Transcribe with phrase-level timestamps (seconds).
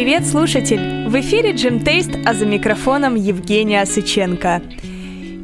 [0.00, 1.06] Привет, слушатель!
[1.08, 4.62] В эфире Джим Тейст, а за микрофоном Евгения Сыченко.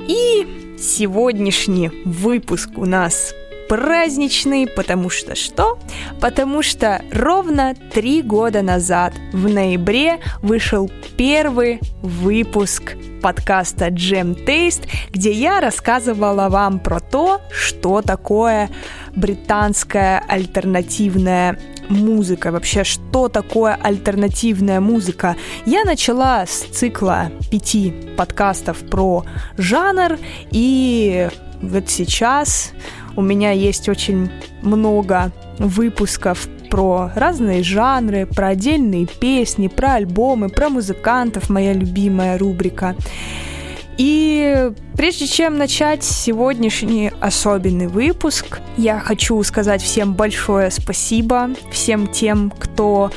[0.08, 0.46] И
[0.78, 3.34] сегодняшний выпуск у нас
[3.68, 5.78] праздничный, потому что что?
[6.22, 15.32] Потому что ровно три года назад, в ноябре, вышел первый выпуск подкаста Jam Taste, где
[15.32, 18.70] я рассказывала вам про то, что такое
[19.14, 25.36] британская альтернативная музыка, вообще что такое альтернативная музыка.
[25.64, 29.24] Я начала с цикла пяти подкастов про
[29.56, 30.18] жанр,
[30.50, 31.28] и
[31.62, 32.72] вот сейчас
[33.16, 34.30] у меня есть очень
[34.62, 42.94] много выпусков про разные жанры, про отдельные песни, про альбомы, про музыкантов, моя любимая рубрика.
[43.96, 52.50] И прежде чем начать сегодняшний особенный выпуск, я хочу сказать всем большое спасибо, всем тем,
[52.58, 53.10] кто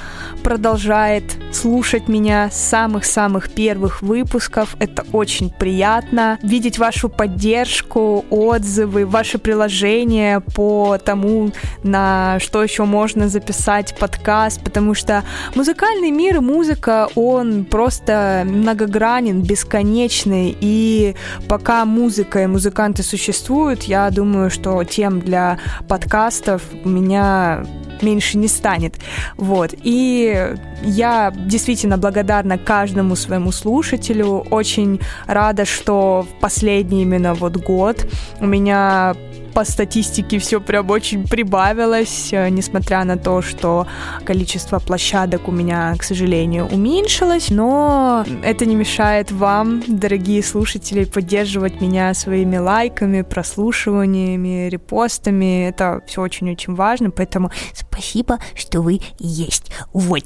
[0.43, 4.75] продолжает слушать меня с самых-самых первых выпусков.
[4.79, 6.39] Это очень приятно.
[6.41, 11.51] Видеть вашу поддержку, отзывы, ваши приложения по тому,
[11.83, 15.23] на что еще можно записать подкаст, потому что
[15.55, 21.15] музыкальный мир и музыка, он просто многогранен, бесконечный, и
[21.47, 27.63] пока музыка и музыканты существуют, я думаю, что тем для подкастов у меня
[28.01, 28.95] меньше не станет.
[29.37, 29.73] Вот.
[29.83, 34.45] И я действительно благодарна каждому своему слушателю.
[34.49, 38.07] Очень рада, что в последний именно вот год
[38.39, 39.15] у меня
[39.59, 43.87] по статистике все прям очень прибавилось, э, несмотря на то, что
[44.23, 51.81] количество площадок у меня, к сожалению, уменьшилось, но это не мешает вам, дорогие слушатели, поддерживать
[51.81, 55.67] меня своими лайками, прослушиваниями, репостами.
[55.67, 59.73] Это все очень-очень важно, поэтому спасибо, что вы есть.
[59.91, 60.23] Вот.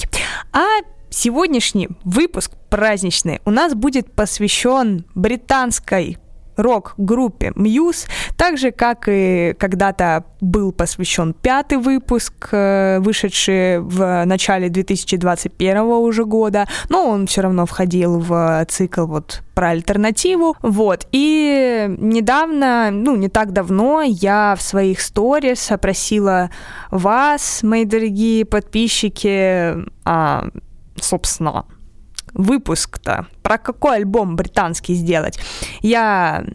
[0.51, 0.61] А
[1.09, 6.19] сегодняшний выпуск праздничный у нас будет посвящен британской
[6.55, 14.69] рок-группе Muse, так же, как и когда-то был посвящен пятый выпуск, э, вышедший в начале
[14.69, 21.85] 2021 уже года, но он все равно входил в цикл вот про альтернативу, вот, и
[21.99, 26.49] недавно, ну, не так давно я в своих сторис опросила
[26.89, 29.75] вас, мои дорогие подписчики,
[30.05, 30.47] а,
[30.95, 31.65] собственно,
[32.33, 35.37] выпуск-то, про какой альбом британский сделать.
[35.81, 36.45] Я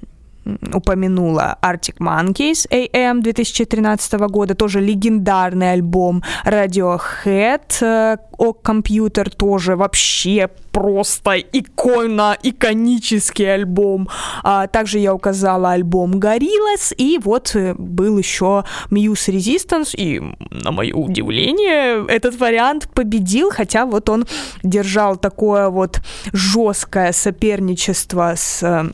[0.72, 10.48] упомянула Arctic Monkeys AM 2013 года, тоже легендарный альбом Radiohead, э, о компьютер тоже вообще
[10.72, 14.08] просто икона, иконический альбом.
[14.44, 20.20] А, также я указала альбом Gorillaz, и вот э, был еще Muse Resistance, и
[20.50, 24.26] на мое удивление этот вариант победил, хотя вот он
[24.62, 26.00] держал такое вот
[26.32, 28.92] жесткое соперничество с э,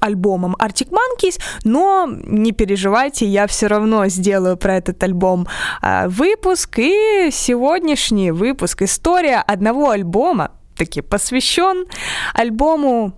[0.00, 5.46] альбомом Arctic Monkeys, но не переживайте, я все равно сделаю про этот альбом
[5.82, 11.86] э, выпуск, и сегодняшний выпуск история одного альбома таки посвящен
[12.34, 13.12] альбому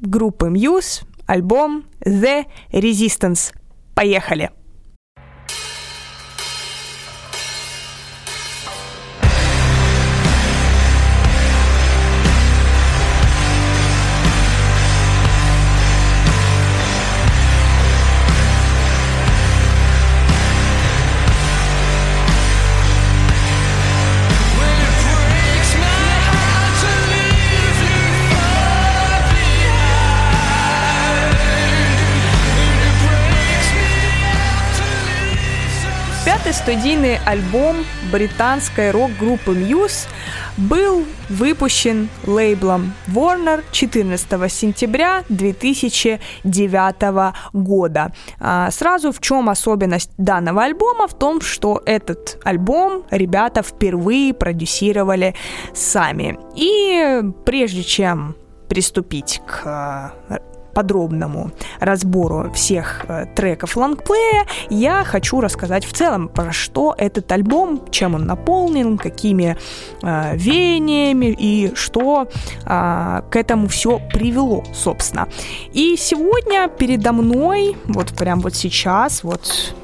[0.00, 3.52] группы Muse, альбом The Resistance.
[3.94, 4.50] Поехали!
[36.66, 37.76] Студийный альбом
[38.10, 40.08] британской рок-группы Muse
[40.56, 48.12] был выпущен лейблом Warner 14 сентября 2009 года.
[48.40, 51.06] А, сразу в чем особенность данного альбома?
[51.06, 55.36] В том, что этот альбом ребята впервые продюсировали
[55.72, 56.36] сами.
[56.56, 58.34] И прежде чем
[58.68, 60.12] приступить к
[60.76, 67.80] подробному разбору всех э, треков лонгплея, я хочу рассказать в целом, про что этот альбом,
[67.90, 69.56] чем он наполнен, какими
[70.02, 72.28] э, веяниями и что
[72.66, 75.28] э, к этому все привело, собственно.
[75.72, 79.74] И сегодня передо мной, вот прям вот сейчас, вот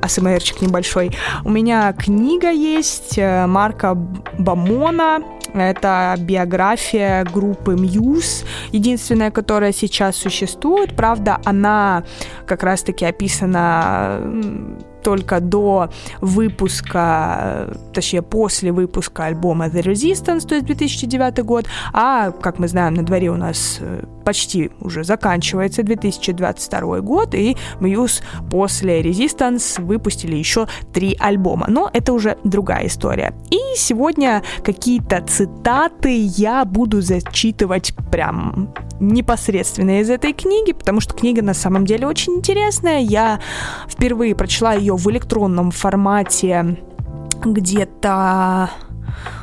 [0.00, 1.10] АСМРчик небольшой.
[1.44, 3.94] У меня книга есть э, Марка
[4.38, 5.22] Бамона
[5.54, 10.94] это биография группы Muse, единственная, которая сейчас существует.
[10.96, 12.04] Правда, она
[12.46, 14.20] как раз-таки описана
[15.02, 15.90] только до
[16.20, 22.94] выпуска, точнее, после выпуска альбома The Resistance, то есть 2009 год, а, как мы знаем,
[22.94, 30.36] на дворе у нас э, почти уже заканчивается 2022 год, и Muse после Resistance выпустили
[30.36, 31.66] еще три альбома.
[31.68, 33.34] Но это уже другая история.
[33.50, 41.42] И сегодня какие-то цитаты я буду зачитывать прям непосредственно из этой книги, потому что книга
[41.42, 43.00] на самом деле очень интересная.
[43.00, 43.40] Я
[43.88, 46.78] впервые прочла ее в электронном формате
[47.44, 48.70] где-то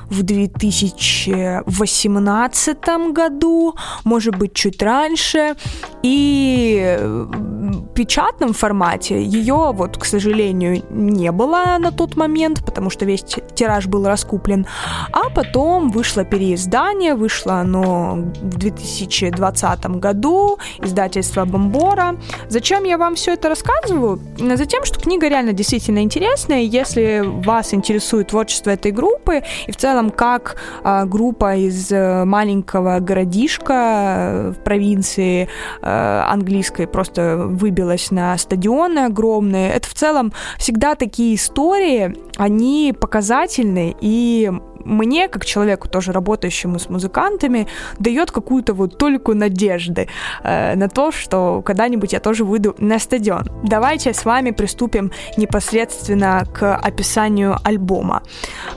[0.09, 2.77] в 2018
[3.13, 5.55] году, может быть, чуть раньше.
[6.03, 13.05] И в печатном формате ее, вот, к сожалению, не было на тот момент, потому что
[13.05, 14.65] весь тираж был раскуплен.
[15.11, 22.15] А потом вышло переиздание, вышло оно в 2020 году, издательство Бомбора.
[22.47, 24.21] Зачем я вам все это рассказываю?
[24.37, 29.98] Затем, что книга реально действительно интересная, если вас интересует творчество этой группы, и в целом
[29.99, 35.47] целом, как э, группа из э, маленького городишка э, в провинции
[35.81, 39.71] э, английской просто выбилась на стадионы огромные.
[39.71, 44.51] Это в целом всегда такие истории, они показательны и
[44.89, 47.67] мне, как человеку, тоже работающему с музыкантами,
[47.99, 50.07] дает какую-то вот только надежды
[50.43, 53.47] э, на то, что когда-нибудь я тоже выйду на стадион.
[53.63, 58.23] Давайте с вами приступим непосредственно к описанию альбома.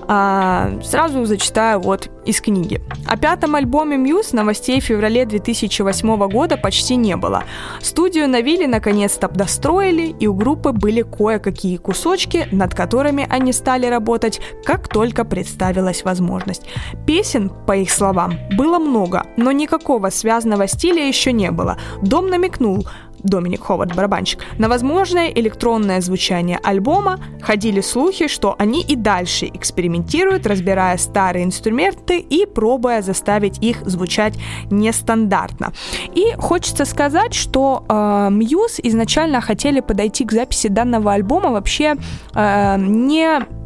[0.08, 2.80] Э, сразу зачитаю вот из книги.
[3.06, 7.44] О пятом альбоме Muse новостей в феврале 2008 года почти не было.
[7.80, 13.86] Студию на вилле наконец-то достроили, и у группы были кое-какие кусочки, над которыми они стали
[13.86, 16.66] работать, как только представилась возможность.
[17.06, 21.76] Песен, по их словам, было много, но никакого связанного стиля еще не было.
[22.02, 22.86] Дом намекнул,
[23.22, 30.46] Доминик Ховард, барабанщик, на возможное электронное звучание альбома ходили слухи, что они и дальше экспериментируют,
[30.46, 34.34] разбирая старые инструменты и пробуя заставить их звучать
[34.70, 35.72] нестандартно.
[36.14, 37.92] И хочется сказать, что э,
[38.30, 41.94] Muse изначально хотели подойти к записи данного альбома вообще
[42.34, 43.61] э, не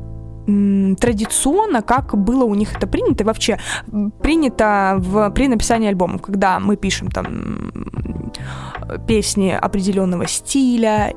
[0.46, 3.58] традиционно, как было у них это принято, и вообще
[4.22, 7.93] принято в, при написании альбомов, когда мы пишем там
[9.06, 11.12] песни определенного стиля,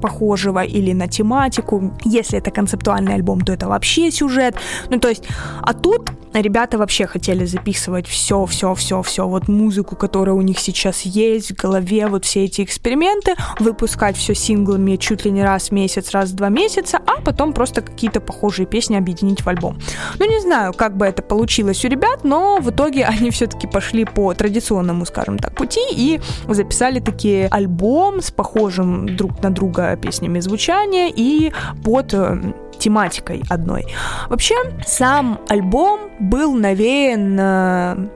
[0.00, 1.94] похожего или на тематику.
[2.04, 4.56] Если это концептуальный альбом, то это вообще сюжет.
[4.90, 5.24] Ну, то есть,
[5.62, 10.58] а тут ребята вообще хотели записывать все, все, все, все, вот музыку, которая у них
[10.58, 15.68] сейчас есть в голове, вот все эти эксперименты, выпускать все синглами чуть ли не раз
[15.68, 19.78] в месяц, раз в два месяца, а потом просто какие-то похожие песни объединить в альбом.
[20.18, 24.04] Ну, не знаю, как бы это получилось у ребят, но в итоге они все-таки пошли
[24.04, 30.40] по традиционному, скажем так, пути и записали такие альбом с похожим друг на друга песнями
[30.40, 31.52] звучания и
[31.84, 32.38] под э,
[32.78, 33.86] тематикой одной.
[34.28, 34.54] Вообще,
[34.86, 38.08] сам альбом был навеян э,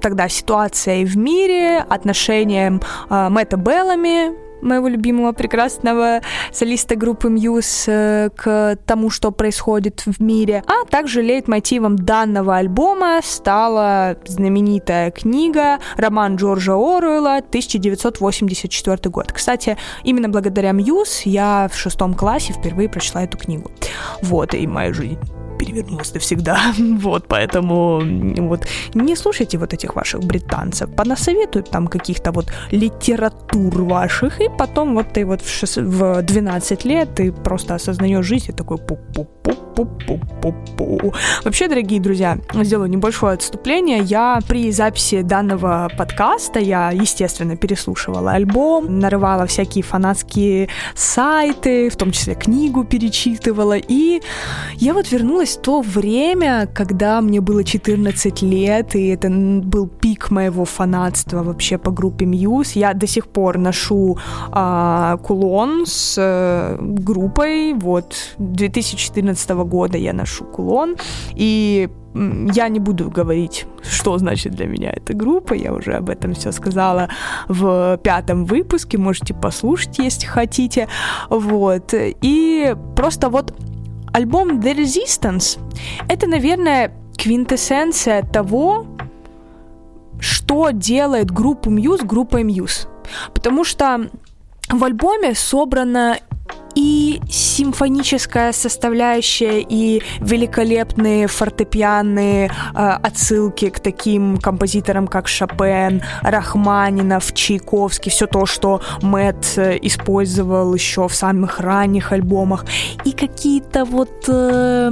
[0.00, 2.80] тогда ситуацией в мире, отношением
[3.10, 6.20] э, Мэтта Беллами, моего любимого прекрасного
[6.52, 10.62] солиста группы Muse э, к тому, что происходит в мире.
[10.66, 19.32] А также лейтмотивом данного альбома стала знаменитая книга роман Джорджа Оруэлла 1984 год.
[19.32, 23.70] Кстати, именно благодаря Muse я в шестом классе впервые прочла эту книгу.
[24.22, 25.18] Вот, и моя жизнь
[25.56, 26.60] перевернулась навсегда.
[27.06, 28.00] Вот, поэтому
[28.48, 30.90] вот не слушайте вот этих ваших британцев.
[30.96, 36.84] Понасоветуют там каких-то вот литератур ваших, и потом вот ты вот в, 6, в 12
[36.84, 38.78] лет ты просто осознаешь жизнь и такой
[39.76, 41.14] пу-пу-пу-пу-пу-пу.
[41.44, 43.98] Вообще, дорогие друзья, сделаю небольшое отступление.
[43.98, 52.10] Я при записи данного подкаста, я, естественно, переслушивала альбом, нарывала всякие фанатские сайты, в том
[52.10, 54.22] числе книгу перечитывала, и
[54.76, 60.30] я вот вернулась вернулась то время, когда мне было 14 лет, и это был пик
[60.30, 62.72] моего фанатства вообще по группе Muse.
[62.74, 64.18] Я до сих пор ношу
[64.52, 70.96] а, кулон с а, группой, вот, 2014 года я ношу кулон,
[71.34, 76.32] и я не буду говорить, что значит для меня эта группа, я уже об этом
[76.32, 77.08] все сказала
[77.48, 80.88] в пятом выпуске, можете послушать, если хотите,
[81.28, 83.54] вот, и просто вот
[84.12, 85.58] альбом The Resistance—
[86.08, 88.86] это, наверное, квинтэссенция того,
[90.20, 92.88] что делает группу Muse группой Muse.
[93.34, 94.08] Потому что
[94.70, 96.18] в альбоме собрано
[96.76, 108.10] и симфоническая составляющая, и великолепные фортепианные э, отсылки к таким композиторам, как Шопен, Рахманинов, Чайковский,
[108.10, 112.66] все то, что Мэтт э, использовал еще в самых ранних альбомах,
[113.04, 114.90] и какие-то вот э,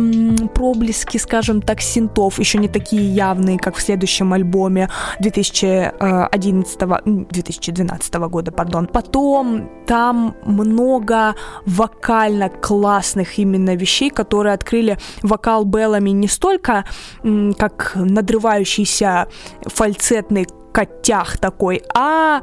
[0.55, 4.89] проблески, скажем так, синтов, еще не такие явные, как в следующем альбоме
[5.21, 6.79] 2011
[7.31, 8.87] 2012 года, пардон.
[8.87, 11.35] Потом там много
[11.75, 16.85] вокально классных именно вещей, которые открыли вокал Беллами не столько
[17.59, 19.29] как надрывающийся
[19.63, 22.43] фальцетный котях такой, а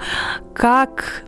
[0.53, 1.23] как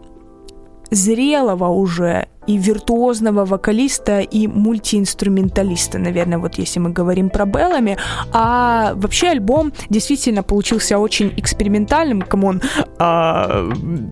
[0.91, 7.97] зрелого уже и виртуозного вокалиста, и мультиинструменталиста, наверное, вот если мы говорим про Беллами.
[8.31, 12.21] А вообще альбом действительно получился очень экспериментальным.
[12.21, 12.61] Come on,
[12.99, 13.69] а,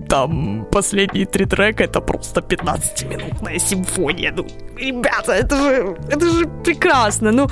[0.07, 4.33] там последние три трека это просто 15-минутная симфония.
[4.35, 4.45] Ну,
[4.77, 7.31] ребята, это же, это же прекрасно.
[7.31, 7.47] Ну,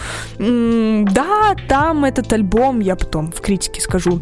[1.06, 4.22] да, там этот альбом, я потом в критике скажу,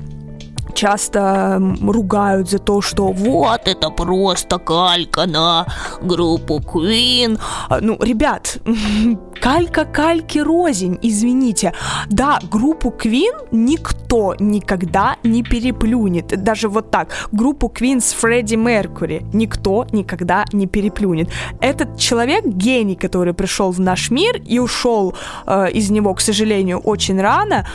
[0.77, 5.65] часто ругают за то, что вот это просто калька на
[6.01, 7.39] группу Queen.
[7.69, 8.59] А, ну, ребят,
[9.41, 11.73] калька кальки рознь, извините.
[12.07, 16.43] Да, группу Queen никто никогда не переплюнет.
[16.43, 17.09] Даже вот так.
[17.31, 21.29] Группу Queen с Фредди Меркури никто никогда не переплюнет.
[21.61, 25.13] Этот человек гений, который пришел в наш мир и ушел
[25.45, 27.67] э, из него, к сожалению, очень рано,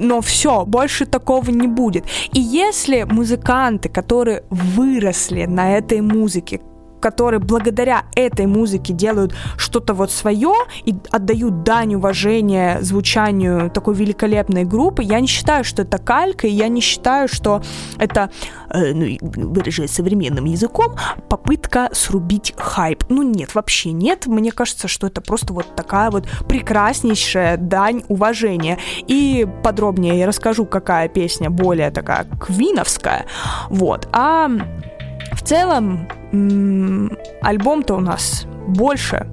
[0.00, 2.04] но все, больше такого не будет.
[2.32, 6.60] И если музыканты, которые выросли на этой музыке,
[7.02, 10.54] которые благодаря этой музыке делают что-то вот свое
[10.84, 16.50] и отдают дань уважения звучанию такой великолепной группы, я не считаю, что это калька, и
[16.50, 17.60] я не считаю, что
[17.98, 18.30] это,
[18.70, 20.94] э, ну, выражаясь современным языком,
[21.28, 23.04] попытка срубить хайп.
[23.08, 24.26] Ну нет, вообще нет.
[24.26, 28.78] Мне кажется, что это просто вот такая вот прекраснейшая дань уважения.
[29.08, 33.26] И подробнее я расскажу, какая песня более такая квиновская.
[33.68, 34.08] Вот.
[34.12, 34.48] А
[35.42, 36.08] в целом,
[37.42, 39.26] альбом-то у нас больше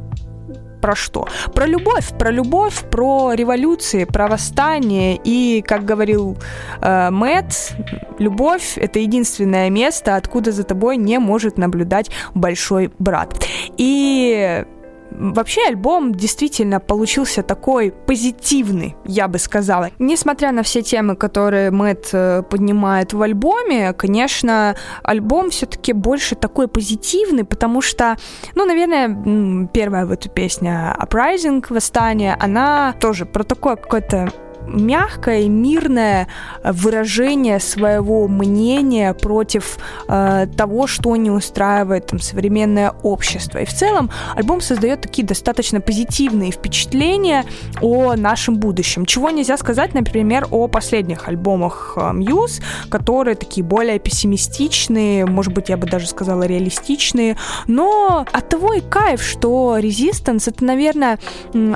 [0.81, 1.27] про что?
[1.53, 5.19] Про любовь, про любовь, про революции, про восстание.
[5.23, 6.37] И, как говорил
[6.81, 7.75] э, Мэтт,
[8.17, 13.45] любовь— это единственное место, откуда за тобой не может наблюдать большой брат.
[13.77, 14.65] И
[15.11, 19.89] Вообще альбом действительно получился такой позитивный, я бы сказала.
[19.99, 26.67] Несмотря на все темы, которые Мэтт э, поднимает в альбоме, конечно, альбом все-таки больше такой
[26.67, 28.17] позитивный, потому что,
[28.55, 34.31] ну, наверное, первая вот эта песня Uprising, Восстание, она тоже про такое какое-то
[34.67, 36.27] мягкое мирное
[36.63, 43.59] выражение своего мнения против э, того, что не устраивает там, современное общество.
[43.59, 47.45] И в целом альбом создает такие достаточно позитивные впечатления
[47.81, 49.05] о нашем будущем.
[49.05, 55.69] Чего нельзя сказать, например, о последних альбомах э, Muse, которые такие более пессимистичные, может быть,
[55.69, 57.37] я бы даже сказала реалистичные,
[57.67, 61.19] но от того и кайф, что Resistance это, наверное,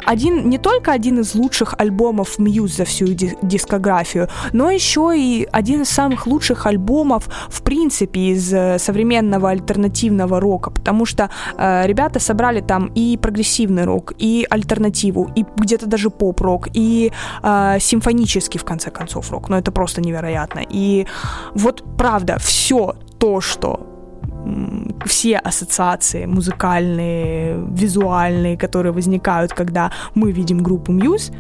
[0.06, 3.06] один, не только один из лучших альбомов Muse за всю
[3.42, 10.40] дискографию, но еще и один из самых лучших альбомов, в принципе, из э, современного альтернативного
[10.40, 16.10] рока, потому что э, ребята собрали там и прогрессивный рок, и альтернативу, и где-то даже
[16.10, 17.12] поп-рок, и
[17.44, 19.50] э, симфонический, в конце концов, рок.
[19.50, 20.62] Но это просто невероятно.
[20.70, 21.06] И
[21.56, 23.80] вот правда, все то, что
[25.06, 31.34] все ассоциации музыкальные, визуальные, которые возникают, когда мы видим группу Muse,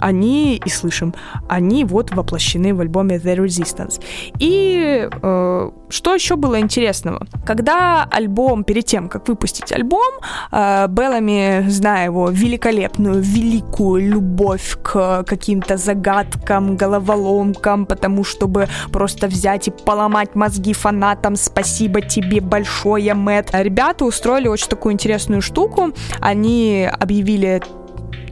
[0.00, 1.14] они и слышим,
[1.48, 4.02] они вот воплощены в альбоме The Resistance.
[4.38, 7.26] И э, что еще было интересного?
[7.46, 10.14] Когда альбом, перед тем, как выпустить альбом,
[10.52, 19.68] э, Беллами, зная его великолепную, великую любовь к каким-то загадкам, головоломкам, потому чтобы просто взять
[19.68, 23.50] и поломать мозги фанатам, спасибо тебе большое, Мэтт.
[23.52, 25.92] Ребята устроили очень такую интересную штуку.
[26.20, 27.62] Они объявили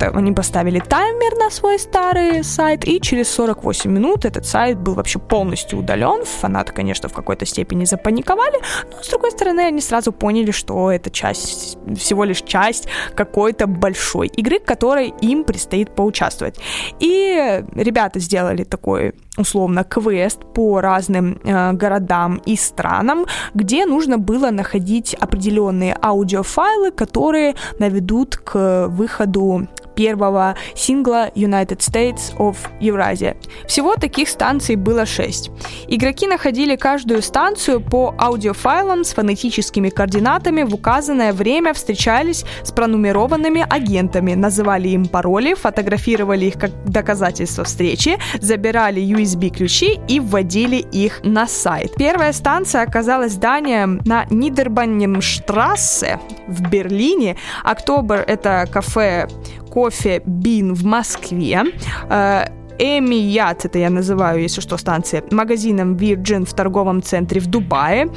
[0.09, 5.19] они поставили таймер на свой старый сайт, и через 48 минут этот сайт был вообще
[5.19, 6.25] полностью удален.
[6.25, 8.59] Фанаты, конечно, в какой-то степени запаниковали,
[8.91, 14.29] но, с другой стороны, они сразу поняли, что это часть, всего лишь часть какой-то большой
[14.29, 16.59] игры, в которой им предстоит поучаствовать.
[17.01, 24.51] И ребята сделали такой условно квест по разным э, городам и странам, где нужно было
[24.51, 33.37] находить определенные аудиофайлы, которые наведут к выходу первого сингла United States of Eurasia.
[33.67, 35.51] Всего таких станций было шесть.
[35.89, 43.67] Игроки находили каждую станцию по аудиофайлам с фонетическими координатами в указанное время, встречались с пронумерованными
[43.69, 51.47] агентами, называли им пароли, фотографировали их как доказательство встречи, забирали USB-ключи и вводили их на
[51.47, 51.95] сайт.
[51.97, 57.37] Первая станция оказалась зданием на Нидербанненштрассе в Берлине.
[57.65, 59.29] Октобер— это кафе
[59.73, 61.64] кофе Бин в Москве.
[62.11, 62.45] Э,
[62.79, 68.09] Эмият, это я называю, если что, станция, магазином Virgin в торговом центре в Дубае,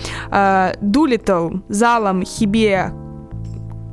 [0.81, 2.91] Дулитл э, залом Хибе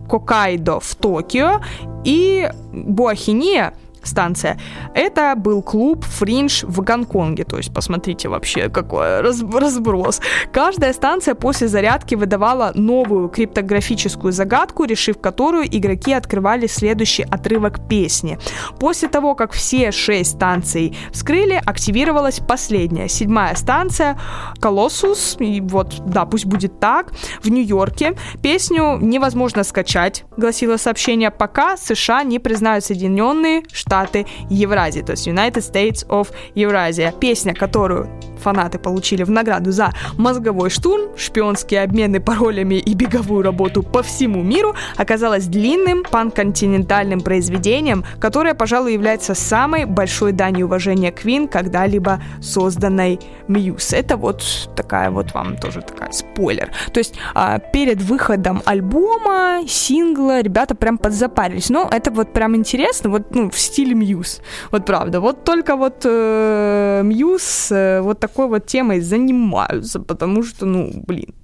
[0.09, 1.61] Кокайдо в Токио
[2.04, 4.59] и Буахиния станция.
[4.94, 7.44] Это был клуб Фринж в Гонконге.
[7.44, 10.21] То есть, посмотрите вообще, какой разброс.
[10.52, 18.38] Каждая станция после зарядки выдавала новую криптографическую загадку, решив которую игроки открывали следующий отрывок песни.
[18.80, 24.18] После того, как все шесть станций вскрыли, активировалась последняя, седьмая станция
[24.61, 25.37] Колоссус.
[25.38, 27.12] И вот, да, пусть будет так.
[27.42, 35.03] В Нью-Йорке песню невозможно скачать, гласило сообщение, пока США не признают Соединенные Штаты Штаты Евразии,
[35.03, 37.13] то есть United States of Eurasia.
[37.21, 38.09] Песня, которую
[38.43, 44.43] фанаты получили в награду за мозговой штурм, шпионские обмены паролями и беговую работу по всему
[44.43, 53.21] миру, оказалась длинным панконтинентальным произведением, которое, пожалуй, является самой большой данью уважения Квин, когда-либо созданной
[53.49, 53.93] Мьюз.
[53.93, 54.43] Это вот
[54.75, 56.71] такая вот вам тоже такая спойлер.
[56.93, 61.71] То есть а, перед выходом альбома, сингла, ребята прям подзапарились.
[61.71, 64.41] Но это вот прям интересно, вот ну, в стиле Мьюз.
[64.73, 65.21] Вот правда.
[65.21, 70.91] Вот только вот э, Мьюз э, вот так такой вот темой занимаются, потому что, ну,
[71.07, 71.35] блин,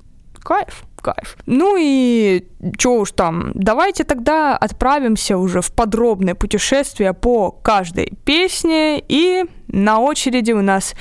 [0.42, 1.36] кайф, кайф.
[1.46, 2.46] Ну и
[2.78, 9.04] что уж там, давайте тогда отправимся уже в подробное путешествие по каждой песне.
[9.08, 10.94] И на очереди у нас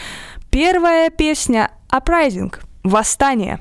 [0.49, 2.53] первая песня «Uprising»—
[2.83, 3.59] «Восстание».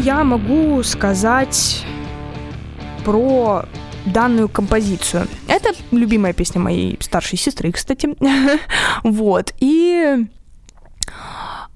[0.00, 1.84] Я могу сказать
[3.04, 3.64] про
[4.06, 5.26] данную композицию.
[5.46, 8.16] Это любимая песня моей старшей сестры, кстати.
[9.04, 9.52] вот.
[9.60, 10.26] И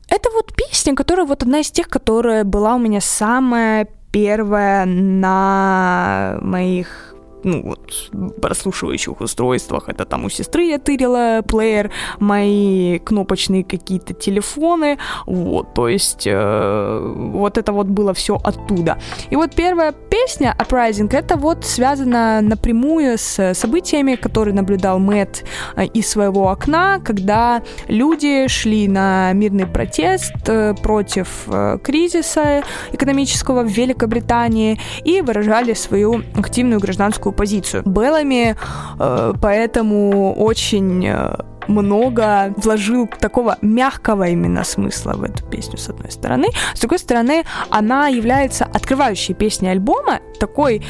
[0.09, 6.39] это вот песня, которая вот одна из тех, которая была у меня самая первая на
[6.41, 7.04] моих
[7.45, 9.89] ну, вот, прослушивающих устройствах.
[9.89, 17.15] Это там у сестры я тырила плеер, мои кнопочные какие-то телефоны, вот, то есть э,
[17.15, 18.99] вот это вот было все оттуда.
[19.31, 25.45] И вот первая песня Uprising, это вот связано напрямую с событиями, которые наблюдал Мэтт
[25.77, 33.63] э, из своего окна, когда люди шли на мирный протест э, против э, кризиса экономического
[33.63, 37.83] в Великобритании и выражали свою активную гражданскую позицию.
[37.85, 38.57] Беллами
[38.99, 41.37] э, поэтому очень э,
[41.69, 46.49] много вложил такого мягкого именно смысла в эту песню, с одной стороны.
[46.75, 50.83] С другой стороны, она является открывающей песней альбома, такой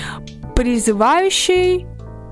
[0.55, 1.87] призывающей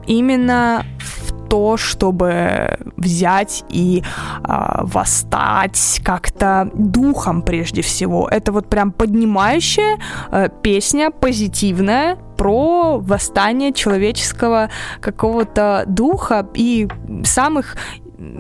[0.07, 8.27] именно в то, чтобы взять и э, восстать как-то духом прежде всего.
[8.27, 9.99] Это вот прям поднимающая
[10.31, 14.69] э, песня, позитивная, про восстание человеческого
[15.01, 16.89] какого-то духа и
[17.23, 17.77] самых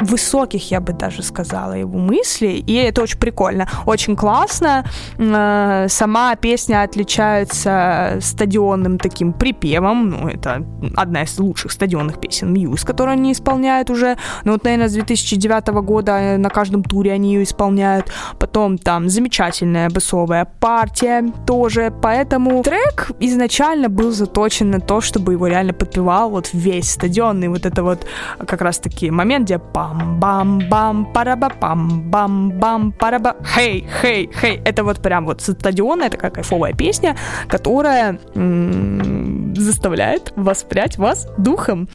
[0.00, 4.84] высоких, я бы даже сказала, его мысли, и это очень прикольно, очень классно.
[5.18, 10.64] Э, сама песня отличается стадионным таким припевом, ну, это
[10.96, 15.68] одна из лучших стадионных песен Мьюз, которую они исполняют уже, ну, вот, наверное, с 2009
[15.82, 18.12] года на каждом туре они ее исполняют.
[18.38, 25.46] Потом там замечательная басовая партия тоже, поэтому трек изначально был заточен на то, чтобы его
[25.46, 28.06] реально подпевал вот весь стадионный вот это вот
[28.38, 33.36] как раз-таки момент, где пам-бам-бам, параба-пам-бам-бам, параба.
[33.54, 34.60] Хей, хей, хей.
[34.64, 37.16] Это вот прям вот стадионная такая кайфовая песня,
[37.48, 41.88] которая м- заставляет воспрять вас духом.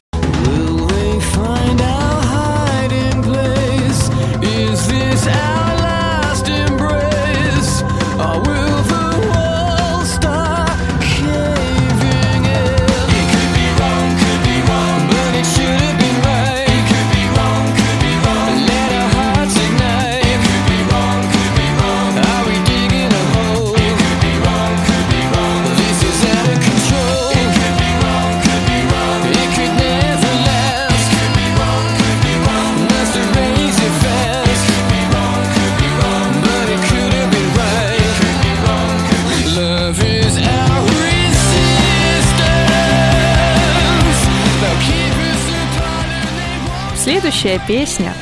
[47.38, 48.12] Следующая песня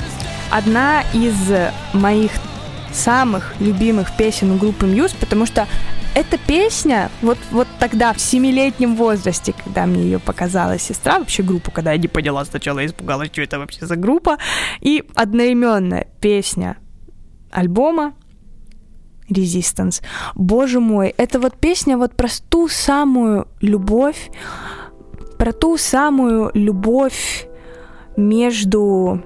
[0.50, 1.34] одна из
[1.94, 2.32] моих
[2.92, 5.66] самых любимых песен группы Muse, потому что
[6.14, 11.70] эта песня, вот, вот тогда, в семилетнем возрасте, когда мне ее показала сестра, вообще группу,
[11.70, 14.36] когда я не поняла сначала, испугалась, что это вообще за группа,
[14.80, 16.76] и одноименная песня
[17.50, 18.12] альбома
[19.30, 20.02] Resistance.
[20.34, 24.30] Боже мой, это вот песня вот про ту самую любовь,
[25.38, 27.48] про ту самую любовь
[28.16, 29.20] между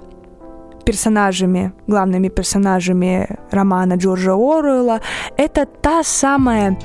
[0.84, 5.00] персонажами, главными персонажами романа Джорджа Оруэлла,
[5.36, 6.78] это та самая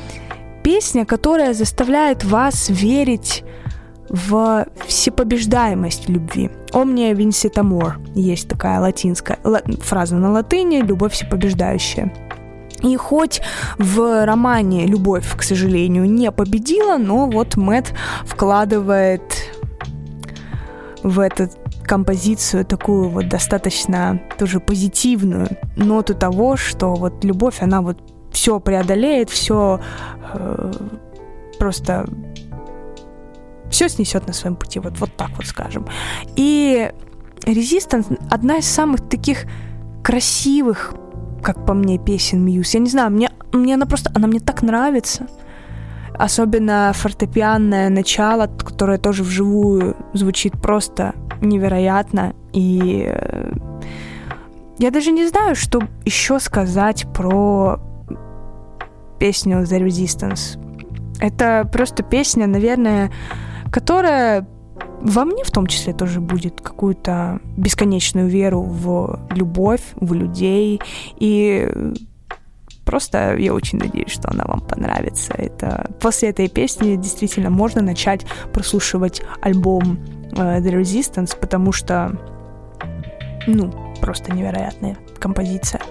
[0.63, 3.43] песня, которая заставляет вас верить
[4.09, 6.49] в всепобеждаемость любви.
[6.71, 9.39] «Omnia vincit amor» есть такая латинская
[9.81, 12.13] фраза на латыни «любовь всепобеждающая».
[12.81, 13.41] И хоть
[13.79, 17.93] в романе любовь, к сожалению, не победила, но вот Мэт
[18.25, 19.21] вкладывает
[21.01, 27.97] в этот композицию такую вот достаточно тоже позитивную ноту того, что вот любовь, она вот
[28.31, 29.79] все преодолеет, все
[30.33, 30.71] э,
[31.57, 32.05] просто
[33.69, 35.87] все снесет на своем пути, вот, вот так вот скажем.
[36.35, 36.91] И
[37.41, 39.45] Resistance одна из самых таких
[40.03, 40.93] красивых,
[41.41, 42.73] как по мне, песен Мьюз.
[42.73, 45.27] Я не знаю, мне, мне она просто, она мне так нравится.
[46.17, 51.13] Особенно фортепианное начало, которое тоже вживую звучит просто
[51.45, 52.34] невероятно.
[52.53, 53.51] И э,
[54.77, 57.79] я даже не знаю, что еще сказать про
[59.19, 60.60] песню The Resistance.
[61.19, 63.12] Это просто песня, наверное,
[63.71, 64.47] которая
[65.01, 70.81] во мне в том числе тоже будет какую-то бесконечную веру в любовь, в людей.
[71.19, 71.69] И
[72.86, 75.34] Просто я очень надеюсь, что она вам понравится.
[75.34, 79.97] Это после этой песни действительно можно начать прослушивать альбом
[80.35, 82.11] The Resistance, потому что,
[83.47, 83.71] ну,
[84.01, 85.81] просто невероятная композиция.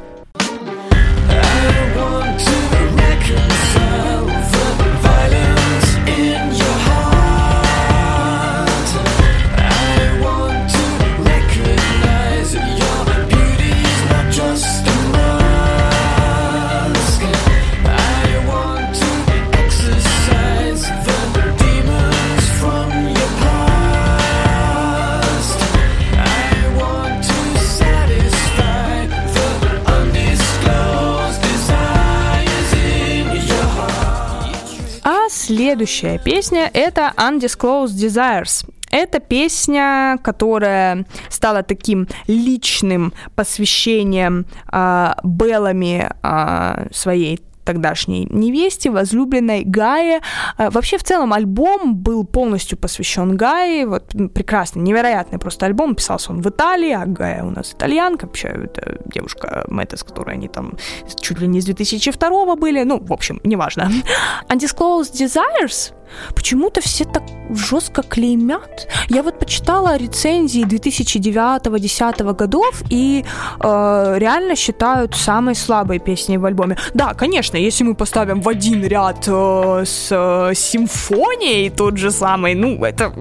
[35.54, 38.68] Следующая песня— это Undisclosed Desires.
[38.90, 50.20] Это песня, которая стала таким личным посвящением э, Беллами э, своей тогдашней невесте, возлюбленной Гае.
[50.56, 53.86] А, вообще, в целом, альбом был полностью посвящен Гае.
[53.86, 55.94] Вот прекрасный, невероятный просто альбом.
[55.94, 58.26] Писался он в Италии, а Гая у нас итальянка.
[58.26, 60.74] Вообще, это девушка Мэтта, с которой они там
[61.20, 62.82] чуть ли не с 2002 были.
[62.84, 63.90] Ну, в общем, неважно.
[64.48, 65.92] Undisclosed Desires
[66.34, 68.88] почему-то все так жестко клеймят.
[69.08, 73.24] Я вот почитала рецензии 2009-2010 годов и
[73.60, 76.76] э, реально считают самой слабой песней в альбоме.
[76.94, 82.54] Да, конечно, если мы поставим в один ряд э, с э, симфонией тот же самый,
[82.54, 83.12] ну, это,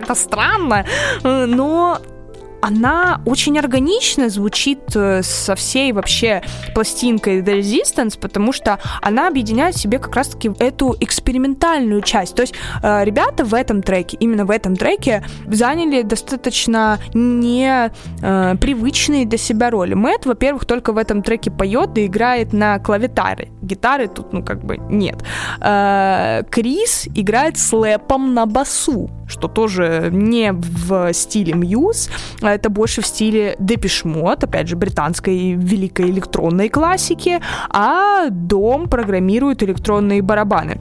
[0.00, 0.84] это странно,
[1.22, 1.98] но
[2.64, 6.42] она очень органично звучит э, со всей вообще
[6.74, 12.34] пластинкой The Resistance, потому что она объединяет в себе как раз-таки эту экспериментальную часть.
[12.34, 17.90] То есть э, ребята в этом треке, именно в этом треке, заняли достаточно не
[18.22, 19.92] э, привычные для себя роли.
[19.92, 23.50] Мэтт, во-первых, только в этом треке поет и играет на клавитаре.
[23.60, 25.22] Гитары тут, ну, как бы нет.
[26.50, 32.08] Крис играет слэпом на басу, что тоже не в стиле Мьюз,
[32.54, 33.56] это больше в стиле
[34.04, 37.40] Mode, опять же, британской великой электронной классики,
[37.70, 40.80] а Дом программирует электронные барабаны.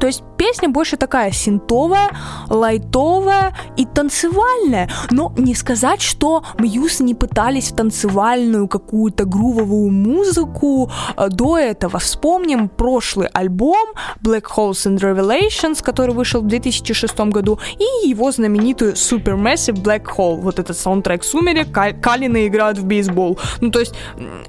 [0.00, 2.10] То есть песня больше такая синтовая,
[2.48, 4.88] лайтовая и танцевальная.
[5.10, 11.98] Но не сказать, что Мьюз не пытались в танцевальную какую-то грувовую музыку э, до этого.
[11.98, 13.88] Вспомним прошлый альбом
[14.22, 20.40] Black Holes and Revelations, который вышел в 2006 году, и его знаменитую Supermassive Black Hole.
[20.40, 21.70] Вот этот саундтрек «Сумерек»,
[22.02, 23.38] Калины играют в бейсбол.
[23.60, 23.94] Ну, то есть,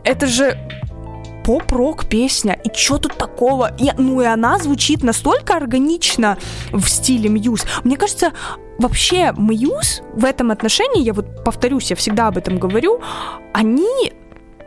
[0.03, 0.57] это же
[1.43, 2.59] поп-рок песня.
[2.63, 3.71] И что тут такого?
[3.79, 6.37] И, ну и она звучит настолько органично
[6.71, 7.65] в стиле Мьюз.
[7.83, 8.33] Мне кажется,
[8.77, 13.01] вообще Мьюз в этом отношении, я вот повторюсь, я всегда об этом говорю,
[13.53, 14.13] они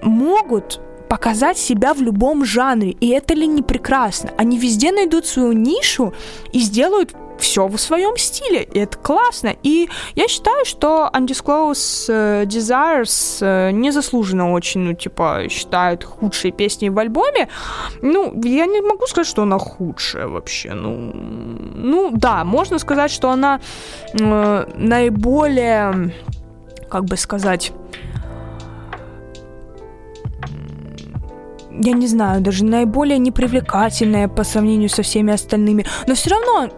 [0.03, 2.91] могут показать себя в любом жанре.
[2.91, 4.31] И это ли не прекрасно?
[4.37, 6.13] Они везде найдут свою нишу
[6.53, 9.55] и сделают все в своем стиле, и это классно.
[9.63, 16.91] И я считаю, что Undisclosed э, Desires э, незаслуженно очень, ну, типа, считают худшей песней
[16.91, 17.49] в альбоме.
[18.03, 20.75] Ну, я не могу сказать, что она худшая вообще.
[20.75, 21.13] Ну,
[21.75, 23.61] ну да, можно сказать, что она
[24.13, 26.13] э, наиболее,
[26.89, 27.73] как бы сказать,
[31.81, 35.85] я не знаю, даже наиболее непривлекательная по сравнению со всеми остальными.
[36.07, 36.69] Но все равно,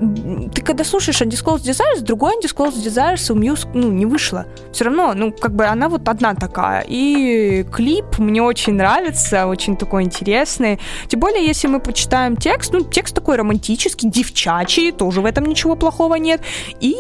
[0.54, 4.46] ты когда слушаешь Undisclosed Desires, другой Undisclosed Desires у Muse, ну, не вышло.
[4.72, 6.84] Все равно, ну, как бы она вот одна такая.
[6.88, 10.78] И клип мне очень нравится, очень такой интересный.
[11.08, 15.76] Тем более, если мы почитаем текст, ну, текст такой романтический, девчачий, тоже в этом ничего
[15.76, 16.40] плохого нет.
[16.80, 16.94] И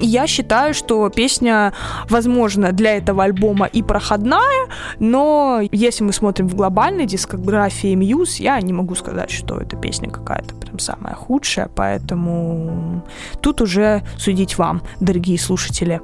[0.00, 1.72] я считаю, что песня,
[2.08, 8.60] возможно, для этого альбома и проходная, но если мы смотрим в глобальной дискографии Muse, я
[8.60, 13.02] не могу сказать, что эта песня какая-то прям самая худшая, поэтому
[13.40, 16.00] тут уже судить вам, дорогие слушатели.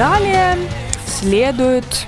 [0.00, 0.56] Далее
[1.04, 2.06] следует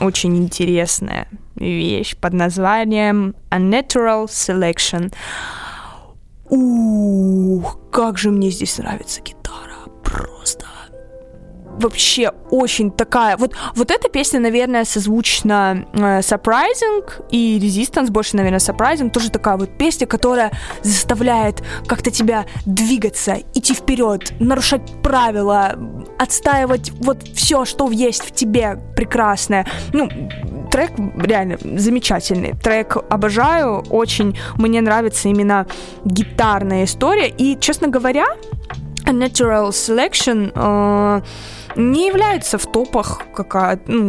[0.00, 5.12] очень интересная вещь под названием A Natural Selection.
[6.48, 9.74] Ух, как же мне здесь нравится гитара.
[10.02, 10.65] Просто
[11.78, 13.36] вообще очень такая...
[13.36, 19.10] Вот, вот эта песня, наверное, созвучна э, Surprising, и Resistance больше, наверное, Surprising.
[19.10, 25.76] Тоже такая вот песня, которая заставляет как-то тебя двигаться, идти вперед, нарушать правила,
[26.18, 29.66] отстаивать вот все, что есть в тебе прекрасное.
[29.92, 30.08] Ну,
[30.70, 32.54] трек реально замечательный.
[32.62, 35.66] Трек обожаю, очень мне нравится именно
[36.04, 37.28] гитарная история.
[37.28, 38.26] И, честно говоря,
[39.04, 41.22] Natural Selection э,
[41.76, 44.02] не является в топах какая ну,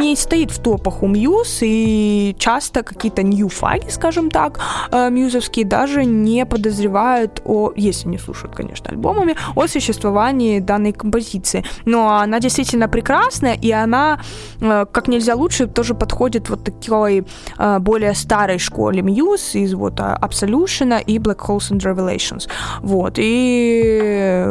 [0.00, 5.64] не стоит в топах у Мьюз, и часто какие-то new фаги, скажем так, э, мьюзовские
[5.64, 11.64] даже не подозревают о, если не слушают, конечно, альбомами, о существовании данной композиции.
[11.84, 14.20] Но она действительно прекрасная, и она
[14.60, 17.24] э, как нельзя лучше тоже подходит вот такой
[17.58, 22.48] э, более старой школе Muse из вот Absolution и Black Holes and Revelations.
[22.82, 24.44] Вот, и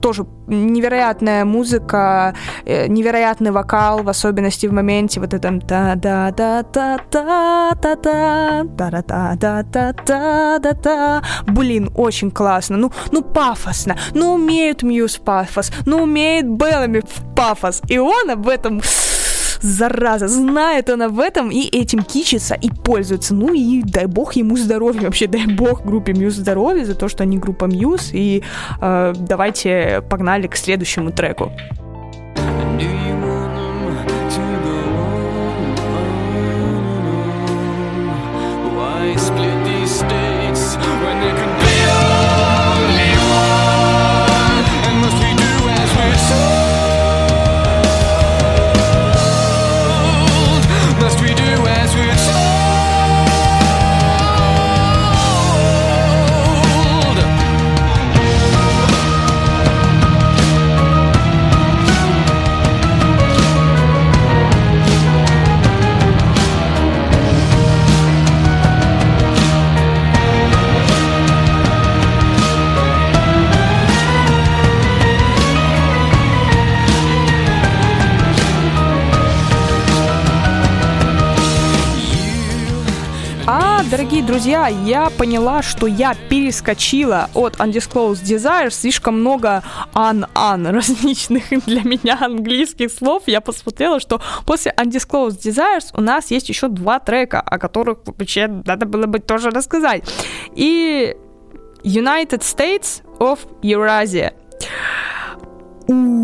[0.00, 0.26] тоже
[0.94, 6.98] невероятная музыка, э, невероятный вокал, в особенности в моменте вот этом та да да та
[7.10, 12.76] та та та та та та та та та та та Блин, очень классно.
[12.76, 13.96] Ну, ну пафосно.
[14.14, 15.72] Ну умеют Muse пафос.
[15.86, 17.02] Ну умеет Беллами
[17.34, 17.82] пафос.
[17.88, 18.80] И он об этом
[19.64, 23.34] зараза, знает он об этом и этим кичится и пользуется.
[23.34, 27.22] Ну и дай бог ему здоровья, вообще дай бог группе Мьюз здоровья за то, что
[27.22, 28.10] они группа Мьюз.
[28.12, 28.42] И
[28.80, 31.52] э, давайте погнали к следующему треку.
[83.96, 91.82] Дорогие друзья, я поняла, что я перескочила от Undisclosed Desire слишком много ан-ан различных для
[91.82, 93.22] меня английских слов.
[93.26, 98.48] Я посмотрела, что после Undisclosed Desires у нас есть еще два трека, о которых вообще
[98.48, 100.02] надо было бы тоже рассказать.
[100.56, 101.14] И
[101.84, 104.32] United States of Eurasia.
[105.86, 106.23] У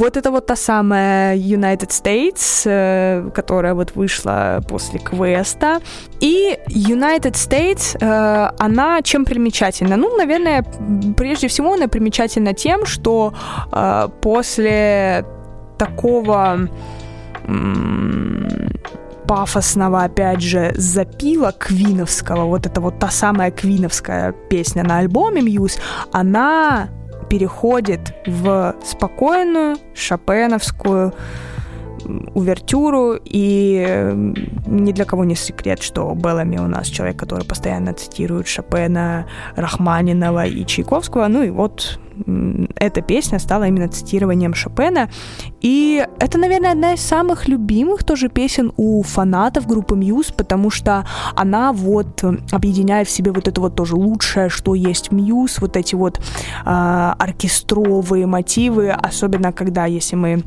[0.00, 5.80] вот это вот та самая United States, э, которая вот вышла после квеста.
[6.20, 9.96] И United States, э, она чем примечательна?
[9.96, 10.64] Ну, наверное,
[11.16, 13.32] прежде всего она примечательна тем, что
[13.72, 15.24] э, после
[15.78, 16.68] такого
[19.26, 25.78] пафосного, опять же, запила квиновского, вот это вот та самая квиновская песня на альбоме Muse,
[26.12, 26.88] она
[27.30, 31.14] переходит в спокойную шопеновскую
[32.34, 34.12] увертюру, и
[34.66, 40.46] ни для кого не секрет, что Беллами у нас человек, который постоянно цитирует Шопена, Рахманинова
[40.46, 41.98] и Чайковского, ну и вот
[42.76, 45.10] эта песня стала именно цитированием Шопена.
[45.60, 51.06] И это, наверное, одна из самых любимых тоже песен у фанатов группы Muse, потому что
[51.34, 55.94] она вот объединяет в себе вот это вот тоже лучшее, что есть Muse, вот эти
[55.94, 60.42] вот э, оркестровые мотивы, особенно когда, если мы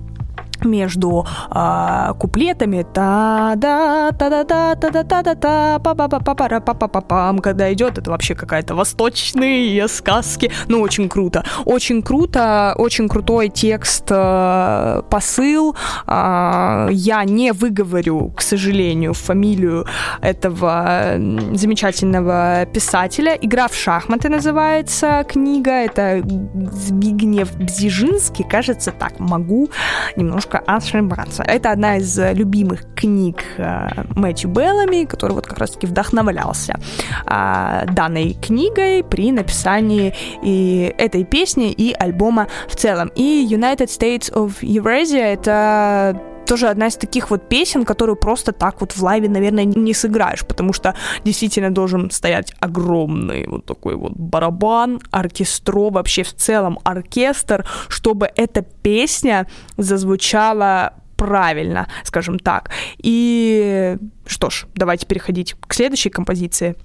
[0.65, 2.85] между э, куплетами.
[2.93, 6.59] Та да та да да та да та да та па па па па па
[6.59, 7.39] па па па пам.
[7.39, 10.51] Когда идет это вообще какая-то восточные сказки.
[10.67, 11.43] Ну очень круто.
[11.65, 15.75] Очень круто очень крутой текст э, посыл.
[16.07, 19.85] Э, я не выговорю к сожалению фамилию
[20.21, 21.15] этого
[21.53, 23.37] замечательного писателя.
[23.41, 25.71] Игра в шахматы называется книга.
[25.71, 28.45] Это Збигнев Бзижинский.
[28.49, 29.69] Кажется так могу
[30.15, 31.43] немножко немножко ошибаться.
[31.43, 36.79] Это одна из любимых книг э, Мэтью Беллами, который вот как раз-таки вдохновлялся
[37.25, 43.11] э, данной книгой при написании и этой песни и альбома в целом.
[43.15, 48.81] И United States of Eurasia— это тоже одна из таких вот песен, которую просто так
[48.81, 54.13] вот в лайве, наверное, не сыграешь, потому что действительно должен стоять огромный вот такой вот
[54.13, 62.69] барабан, оркестро, вообще в целом оркестр, чтобы эта песня зазвучала правильно, скажем так.
[62.97, 66.75] И что ж, давайте переходить к следующей композиции.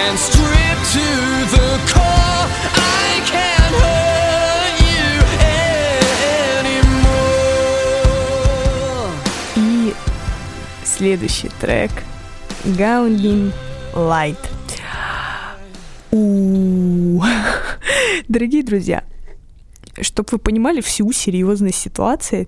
[0.00, 1.08] and stripped to
[1.54, 2.46] the core.
[2.76, 5.10] I can't hurt you
[6.60, 7.34] anymore.
[9.56, 9.94] И
[10.84, 11.90] следующий трек
[12.64, 13.52] Gauntlet
[13.94, 14.57] Light.
[16.11, 17.21] У,
[18.27, 19.03] дорогие друзья,
[20.01, 22.47] чтобы вы понимали всю серьезность ситуации,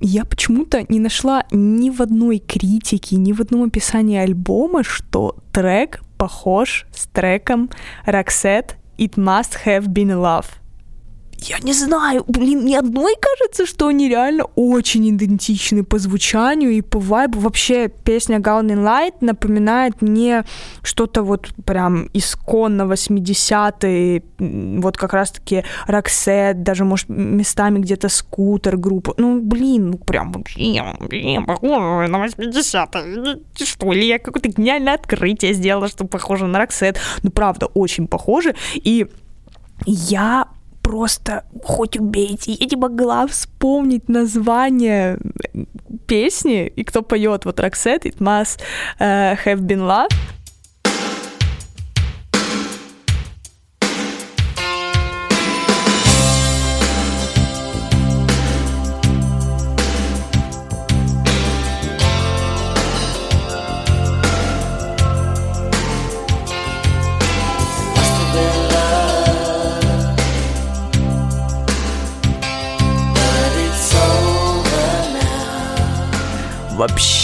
[0.00, 6.02] я почему-то не нашла ни в одной критике, ни в одном описании альбома, что трек
[6.16, 7.70] похож с треком
[8.06, 10.61] Roxette It Must Have Been Love
[11.42, 16.80] я не знаю, блин, ни одной кажется, что они реально очень идентичны по звучанию и
[16.80, 17.40] по вайбу.
[17.40, 20.44] Вообще песня Gone Light напоминает мне
[20.82, 24.22] что-то вот прям исконно 80-е,
[24.80, 29.14] вот как раз-таки Роксет, даже, может, местами где-то скутер группа.
[29.16, 30.82] Ну, блин, ну прям вообще,
[31.46, 33.38] похоже на 80-е.
[33.64, 36.98] Что ли, я какое-то гениальное открытие сделала, что похоже на Роксет.
[37.22, 38.54] Ну, правда, очень похоже.
[38.74, 39.06] И
[39.86, 40.48] я
[40.92, 42.52] просто хоть убейте.
[42.52, 45.18] Я не могла вспомнить название
[46.06, 48.60] песни, и кто поет вот Roxette, It Must
[49.00, 50.12] uh, Have Been Love.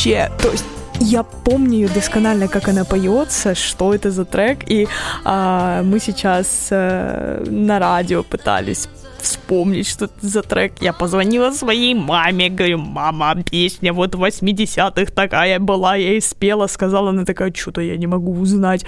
[0.09, 0.65] Вообще, то есть
[1.01, 4.89] я помню ее досконально, как она поется, что это за трек, и
[5.25, 8.89] а, мы сейчас а, на радио пытались
[9.21, 10.73] вспомнить, что это за трек.
[10.81, 17.11] Я позвонила своей маме, говорю, мама, песня вот 80-х такая была, я и спела, сказала,
[17.11, 18.85] она такая, что-то я не могу узнать.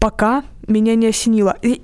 [0.00, 1.56] Пока меня не осенило.
[1.62, 1.74] Я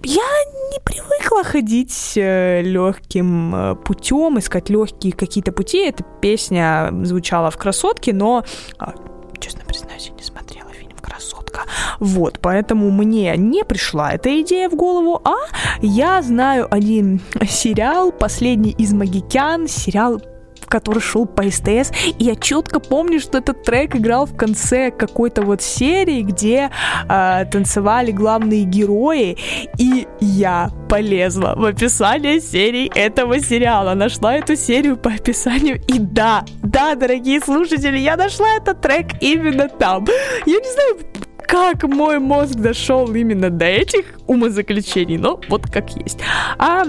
[0.72, 5.84] не привыкла ходить э, легким э, путем, искать легкие какие-то пути.
[5.84, 8.42] Эта песня звучала в «Красотке», но,
[8.78, 8.94] а,
[9.38, 11.64] честно признаюсь, я не смотрела фильм «Красотка».
[12.00, 15.34] Вот, поэтому мне не пришла эта идея в голову, а
[15.82, 20.22] я знаю один сериал «Последний из магикян», сериал
[20.66, 25.42] который шел по СТС, и я четко помню, что этот трек играл в конце какой-то
[25.42, 26.70] вот серии, где
[27.08, 29.36] э, танцевали главные герои,
[29.78, 36.44] и я полезла в описание серии этого сериала, нашла эту серию по описанию, и да,
[36.62, 40.06] да, дорогие слушатели, я нашла этот трек именно там.
[40.46, 40.98] Я не знаю,
[41.46, 46.18] как мой мозг дошел именно до этих умозаключений, но вот как есть.
[46.58, 46.84] А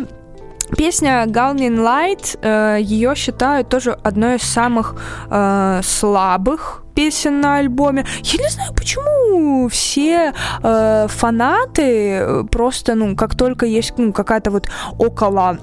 [0.75, 4.95] Песня Галнин Light, э, ее считают тоже одной из самых
[5.29, 8.05] э, слабых песен на альбоме.
[8.23, 10.33] Я не знаю, почему все
[10.63, 14.67] э, фанаты просто, ну, как только есть ну, какая-то вот
[14.97, 15.59] около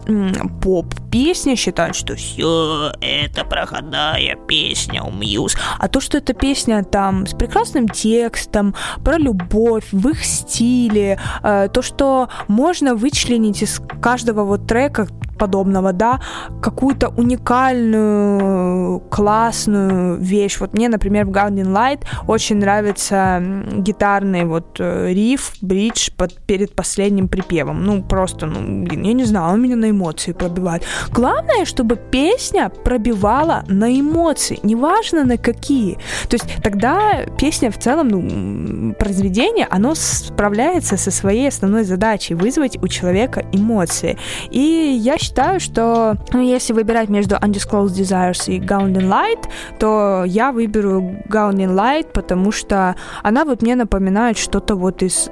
[0.62, 5.56] поп песня, считают, что все это проходная песня у Мьюз.
[5.80, 11.68] А то, что эта песня там с прекрасным текстом, про любовь, в их стиле, э,
[11.72, 16.20] то, что можно вычленить из каждого вот трека подобного, да,
[16.62, 20.58] какую-то уникальную, классную вещь.
[20.60, 26.74] Вот мне, например, в Guiding Light очень нравится гитарный вот э, риф, бридж под, перед
[26.74, 27.84] последним припевом.
[27.84, 30.84] Ну, просто, ну, блин, я не знаю, он меня на эмоции пробивает.
[31.10, 35.94] Главное, чтобы песня пробивала на эмоции, неважно на какие.
[36.28, 42.82] То есть тогда песня в целом, ну, произведение, оно справляется со своей основной задачей вызвать
[42.82, 44.18] у человека эмоции.
[44.50, 49.48] И я считаю, что ну, если выбирать между Undisclosed Desires и Gounding Light,
[49.78, 55.30] то я выберу Gounding Light, потому что она вот мне напоминает что-то вот из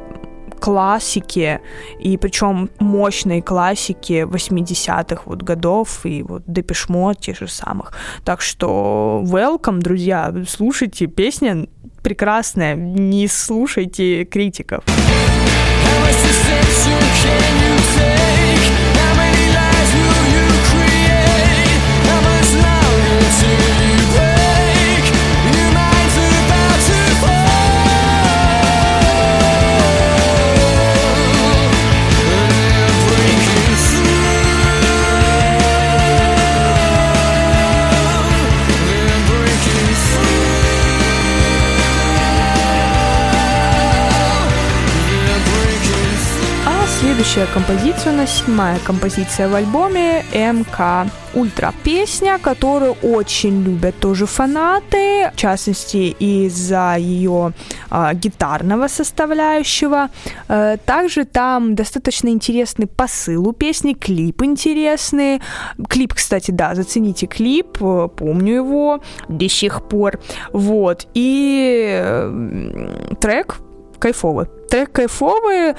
[0.63, 1.61] классики,
[1.99, 7.93] и причем мощной классики 80-х вот годов, и вот Депешмо тех же самых.
[8.25, 11.67] Так что welcome, друзья, слушайте, песня
[12.03, 14.85] прекрасная, не слушайте критиков.
[47.33, 51.73] Следующая композиция у нас седьмая композиция в альбоме МК Ультра.
[51.83, 57.55] Песня, которую очень любят тоже фанаты, в частности из-за ее
[57.91, 60.11] э, гитарного составляющего.
[60.49, 65.41] Э, также там достаточно интересный посыл у песни, клип интересный.
[65.89, 70.21] Клип, кстати, да, зацените клип, э, помню его до сих пор.
[70.53, 71.07] Вот.
[71.15, 73.57] И э, трек
[73.99, 74.49] кайфовый.
[74.69, 75.75] Трек кайфовый,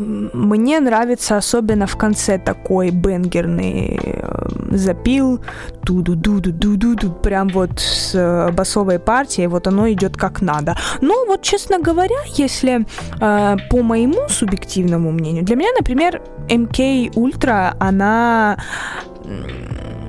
[0.00, 5.40] мне нравится особенно в конце такой бенгерный э, запил,
[5.82, 10.76] ду-ду-ду-ду-ду-ду, прям вот с э, басовой партией, вот оно идет как надо.
[11.00, 12.86] Но вот, честно говоря, если
[13.20, 18.56] э, по моему субъективному мнению, для меня, например, MK Ultra, она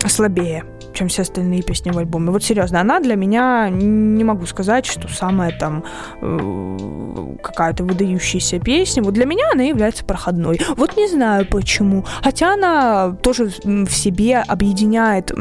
[0.08, 0.64] слабее
[0.94, 2.32] чем все остальные песни в альбоме.
[2.32, 5.84] Вот серьезно, она для меня, не могу сказать, что самая там
[6.22, 9.04] э, какая-то выдающаяся песня.
[9.04, 10.60] Вот для меня она является проходной.
[10.78, 12.06] Вот не знаю почему.
[12.22, 15.32] Хотя она тоже в себе объединяет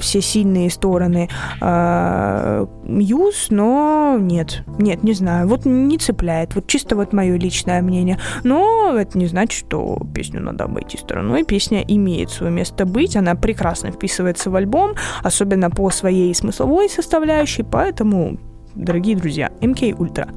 [0.00, 1.28] все сильные стороны
[1.60, 5.48] э, Мьюз, но нет, нет, не знаю.
[5.48, 6.54] Вот не цепляет.
[6.54, 8.18] Вот чисто вот мое личное мнение.
[8.42, 11.44] Но это не значит, что песню надо обойти стороной.
[11.44, 16.88] Песня имеет свое место быть, она прекрасно вписывается в альбом, языком, особенно по своей смысловой
[16.88, 18.38] составляющей, поэтому,
[18.74, 20.28] дорогие друзья, MK Ultra.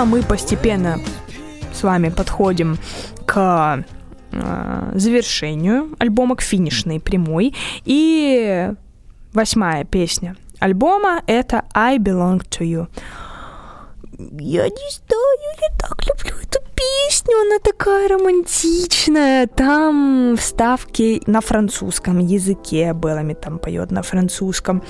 [0.00, 0.98] А мы постепенно
[1.74, 2.78] с вами подходим
[3.26, 3.84] к
[4.32, 7.54] э, завершению альбома, к финишной прямой.
[7.84, 8.72] И
[9.34, 12.88] восьмая песня альбома— это «I Belong to You».
[14.38, 19.46] Я не знаю, я так люблю эту песню, она такая романтичная.
[19.46, 24.82] Там вставки на французском языке, Беллами там поет на французском.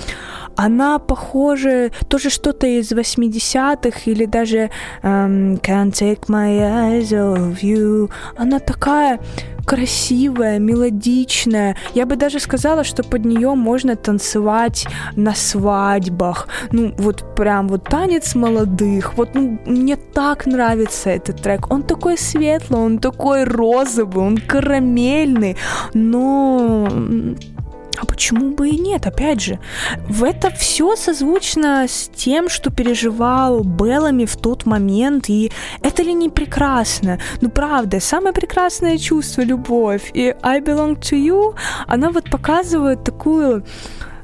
[0.55, 4.69] Она похожа, тоже что-то из 80-х или даже
[5.03, 8.09] um, Can't take my eyes off you.
[8.37, 9.19] Она такая
[9.65, 11.75] красивая, мелодичная.
[11.93, 16.47] Я бы даже сказала, что под нее можно танцевать на свадьбах.
[16.71, 19.13] Ну, вот прям вот танец молодых.
[19.15, 21.71] Вот ну, мне так нравится этот трек.
[21.71, 25.57] Он такой светлый, он такой розовый, он карамельный,
[25.93, 26.87] но
[27.97, 29.07] а почему бы и нет?
[29.07, 29.59] Опять же,
[30.07, 36.13] в это все созвучно с тем, что переживал Беллами в тот момент, и это ли
[36.13, 37.19] не прекрасно?
[37.41, 40.11] Ну, правда, самое прекрасное чувство— любовь.
[40.13, 41.55] И I Belong to You,
[41.87, 43.63] она вот показывает такую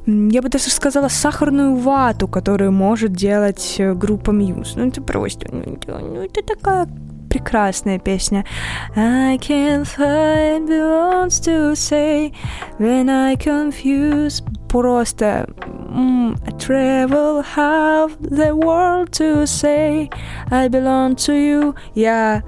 [0.08, 4.72] я бы даже сказала, сахарную вату, которую может делать э, группа Muse.
[4.76, 6.88] Ну, это просто, ну, это такая
[7.37, 8.45] прекрасная песня.
[8.95, 12.33] I can't find the words to say
[12.79, 14.43] when I confuse.
[14.69, 15.47] Просто
[15.95, 20.09] I travel half the world to say
[20.51, 21.75] I belong to you.
[21.95, 22.43] Я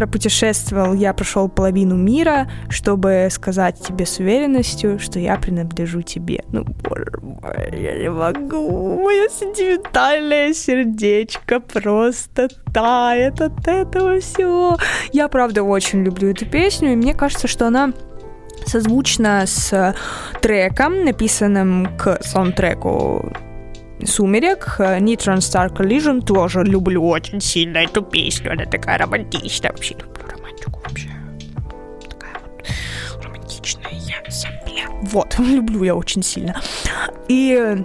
[0.00, 6.42] Пропутешествовал, я прошел половину мира, чтобы сказать тебе с уверенностью, что я принадлежу тебе.
[6.52, 9.02] Ну, боже мой, я не могу.
[9.02, 14.78] Мое сентиментальное сердечко просто тает от этого всего.
[15.12, 17.92] Я, правда, очень люблю эту песню, и мне кажется, что она
[18.64, 19.94] созвучна с
[20.40, 23.30] треком, написанным к саундтреку
[24.06, 30.26] «Сумерек», Nitron Star Collision, тоже люблю очень сильно эту песню, она такая романтичная, вообще люблю
[30.28, 31.10] романтику вообще.
[32.08, 32.34] Такая
[33.14, 34.20] вот романтичная я.
[35.02, 36.60] Вот, люблю я очень сильно.
[37.28, 37.84] И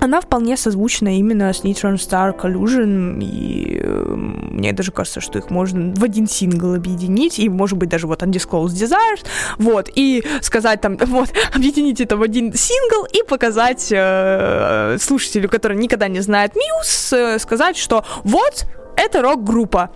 [0.00, 5.50] она вполне созвучна именно с Neutron Star Collusion, и э, мне даже кажется, что их
[5.50, 9.24] можно в один сингл объединить, и, может быть, даже вот Undisclosed Desires,
[9.58, 15.76] вот, и сказать там, вот, объединить это в один сингл и показать э, слушателю, который
[15.76, 18.66] никогда не знает Muse, э, сказать, что вот,
[18.96, 19.90] это рок-группа,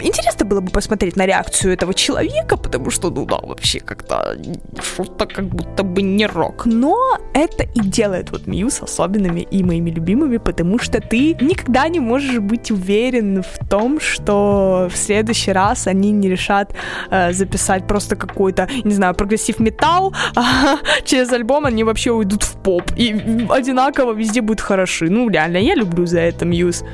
[0.00, 4.36] Интересно было бы посмотреть на реакцию этого человека, потому что, ну да, вообще как-то
[4.82, 6.66] что-то как будто бы не рок.
[6.66, 6.96] Но
[7.34, 12.38] это и делает вот Мьюз особенными и моими любимыми, потому что ты никогда не можешь
[12.38, 16.74] быть уверен в том, что в следующий раз они не решат
[17.10, 22.56] э, записать просто какой-то, не знаю, progressive metal, а через альбом они вообще уйдут в
[22.62, 25.10] поп, и одинаково везде будут хороши.
[25.10, 26.84] Ну, реально, я люблю за это Muse.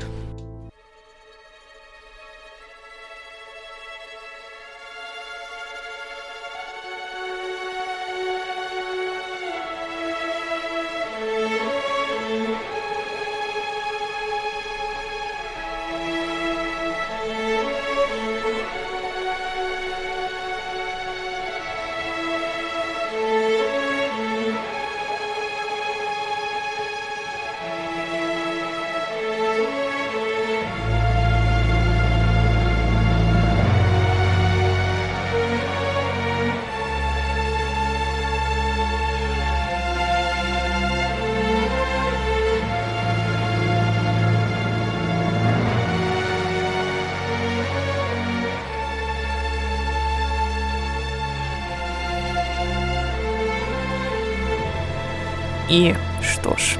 [55.71, 56.77] И что ж,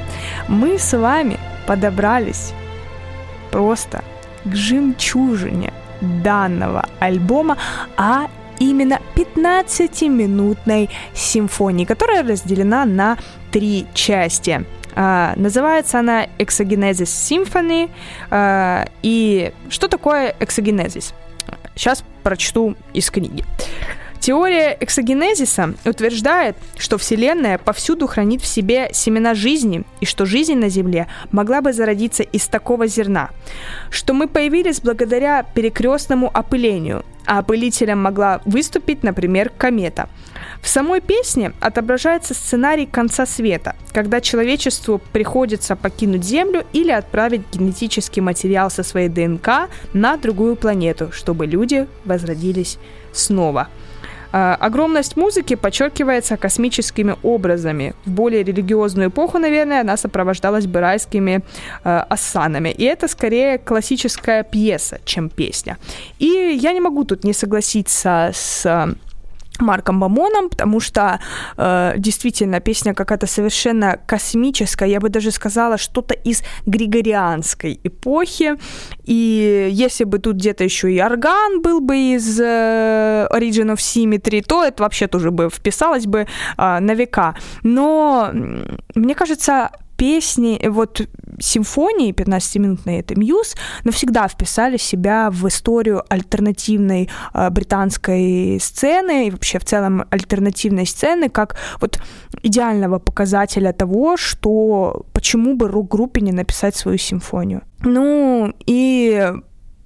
[0.49, 2.51] мы с вами подобрались
[3.51, 4.03] просто
[4.43, 5.71] к жемчужине
[6.01, 7.57] данного альбома,
[7.95, 8.27] а
[8.59, 13.17] именно 15-минутной симфонии, которая разделена на
[13.51, 14.65] три части.
[14.93, 17.89] Uh, называется она Exogenesis Symphony.
[18.29, 21.13] Uh, и что такое эксогенезис?
[21.75, 23.45] Сейчас прочту из книги.
[24.21, 30.69] Теория эксогенезиса утверждает, что Вселенная повсюду хранит в себе семена жизни, и что жизнь на
[30.69, 33.31] Земле могла бы зародиться из такого зерна,
[33.89, 40.07] что мы появились благодаря перекрестному опылению, а опылителем могла выступить, например, комета.
[40.61, 48.21] В самой песне отображается сценарий конца света, когда человечеству приходится покинуть Землю или отправить генетический
[48.21, 52.77] материал со своей ДНК на другую планету, чтобы люди возродились
[53.13, 53.67] снова–
[54.31, 57.93] огромность музыки подчеркивается космическими образами.
[58.05, 61.41] В более религиозную эпоху, наверное, она сопровождалась бы райскими
[61.83, 62.69] э, асанами.
[62.69, 65.77] И это скорее классическая пьеса, чем песня.
[66.19, 66.27] И
[66.61, 68.95] я не могу тут не согласиться с
[69.61, 71.19] Марком Бамоном, потому что
[71.57, 78.55] э, действительно песня какая-то совершенно космическая, я бы даже сказала, что-то из григорианской эпохи.
[79.03, 84.43] И если бы тут где-то еще и орган был бы из э, Origin of Symmetry,
[84.45, 86.19] то это вообще тоже бы вписалось бы
[86.57, 87.35] э, на века.
[87.63, 88.31] Но
[88.95, 91.07] мне кажется, песни, вот
[91.39, 99.59] симфонии 15-минутной этой Мьюз навсегда вписали себя в историю альтернативной э, британской сцены и вообще
[99.59, 101.99] в целом альтернативной сцены как вот
[102.41, 107.61] идеального показателя того, что почему бы рок-группе не написать свою симфонию.
[107.83, 109.31] Ну и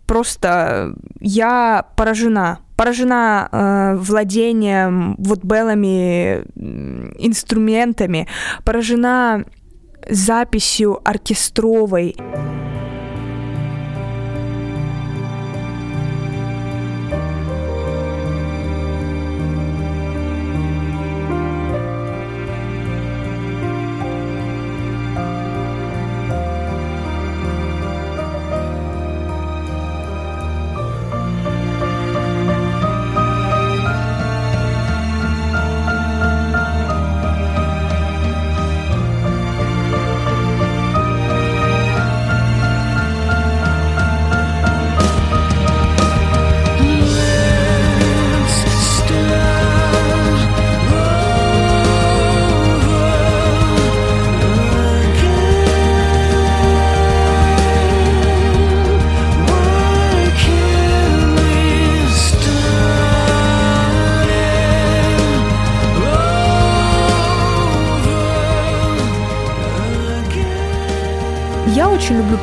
[0.07, 6.45] просто я поражена поражена э, владением вот белыми
[7.17, 8.27] инструментами,
[8.63, 9.43] поражена
[10.09, 12.15] записью оркестровой.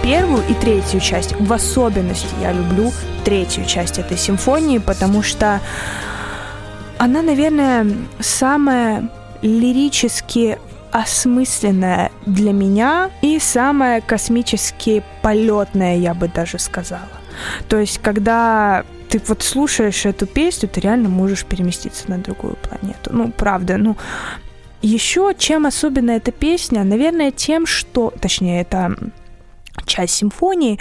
[0.02, 1.34] Первую и третью часть.
[1.38, 2.92] В особенности я люблю
[3.24, 5.60] третью часть этой симфонии, потому что
[6.98, 7.86] она, наверное,
[8.20, 9.08] самая
[9.42, 10.58] лирически
[10.90, 17.08] осмысленная для меня и самая космически полетная, я бы даже сказала.
[17.68, 23.10] То есть, когда ты вот слушаешь эту песню, ты реально можешь переместиться на другую планету.
[23.10, 23.96] Ну, правда, ну,
[24.82, 26.84] еще чем особенна эта песня?
[26.84, 28.12] Наверное, тем, что...
[28.20, 28.94] Точнее, это
[29.86, 30.78] часть симфонии.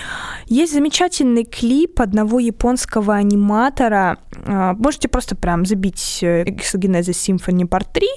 [0.47, 4.19] Есть замечательный клип одного японского аниматора.
[4.45, 8.07] А, можете просто прям забить Exogenesis Symphony Part 3,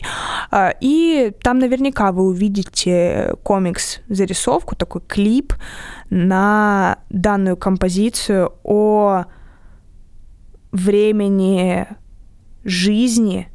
[0.50, 5.54] а, и там наверняка вы увидите комикс, зарисовку, такой клип
[6.10, 9.24] на данную композицию о
[10.72, 11.86] времени
[12.64, 13.48] жизни,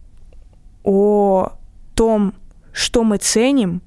[0.83, 1.53] о
[1.95, 2.33] том,
[2.71, 3.81] что мы ценим,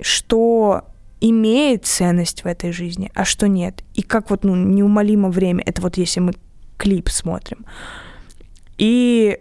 [0.00, 0.87] что
[1.20, 3.82] имеет ценность в этой жизни, а что нет.
[3.94, 6.32] И как вот ну, неумолимо время, это вот если мы
[6.76, 7.66] клип смотрим.
[8.76, 9.40] И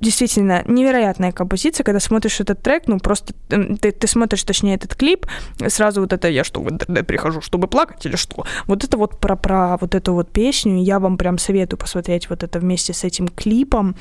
[0.00, 5.26] действительно невероятная композиция, когда смотришь этот трек, ну просто ты, ты смотришь, точнее, этот клип,
[5.68, 8.44] сразу вот это я что, в интернет прихожу, чтобы плакать или что?
[8.66, 12.42] Вот это вот про, про вот эту вот песню, я вам прям советую посмотреть вот
[12.42, 13.96] это вместе с этим клипом.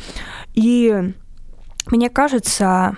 [0.54, 1.14] И
[1.88, 2.98] мне кажется,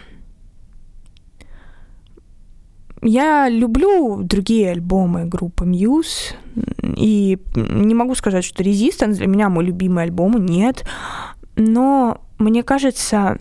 [3.02, 6.34] я люблю другие альбомы группы Muse,
[6.82, 10.86] и не могу сказать, что Resistance для меня мой любимый альбом, нет,
[11.56, 13.40] но мне кажется,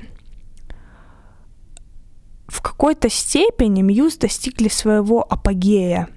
[2.47, 6.09] в какой-то степени Мьюз достигли своего апогея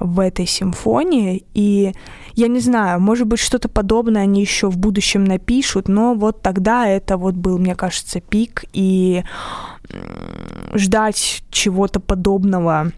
[0.00, 1.92] в этой симфонии, и
[2.34, 6.86] я не знаю, может быть, что-то подобное они еще в будущем напишут, но вот тогда
[6.86, 9.22] это вот был, мне кажется, пик, и
[10.74, 12.92] ждать чего-то подобного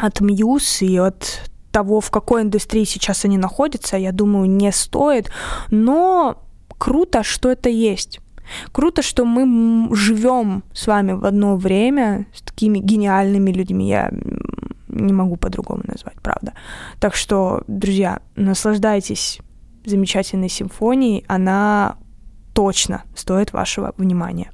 [0.00, 5.30] от Мьюз и от того, в какой индустрии сейчас они находятся, я думаю, не стоит,
[5.70, 6.42] но
[6.78, 8.20] круто, что это есть.
[8.72, 13.88] Круто, что мы живем с вами в одно время с такими гениальными людьми.
[13.88, 14.10] Я
[14.96, 16.52] не могу по-другому назвать, правда.
[17.00, 19.40] Так что, друзья, наслаждайтесь
[19.84, 21.24] замечательной симфонией.
[21.28, 21.96] Она
[22.54, 24.50] точно стоит вашего внимания.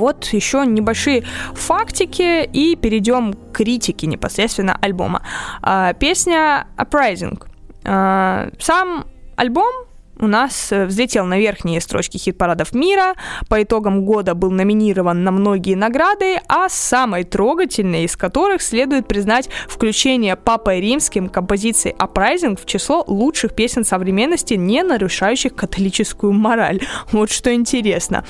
[0.00, 1.24] Вот еще небольшие
[1.54, 5.22] фактики и перейдем к критике непосредственно альбома.
[5.62, 7.40] А, песня Uprising.
[7.84, 9.04] А, сам
[9.36, 9.90] альбом
[10.20, 13.14] у нас взлетел на верхние строчки хит-парадов мира,
[13.48, 19.48] по итогам года был номинирован на многие награды, а самой трогательной из которых следует признать
[19.68, 26.80] включение Папой Римским композиции Uprising в число лучших песен современности, не нарушающих католическую мораль.
[27.12, 28.24] Вот что интересно.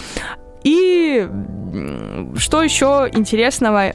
[0.65, 1.29] И
[2.37, 3.93] что еще интересного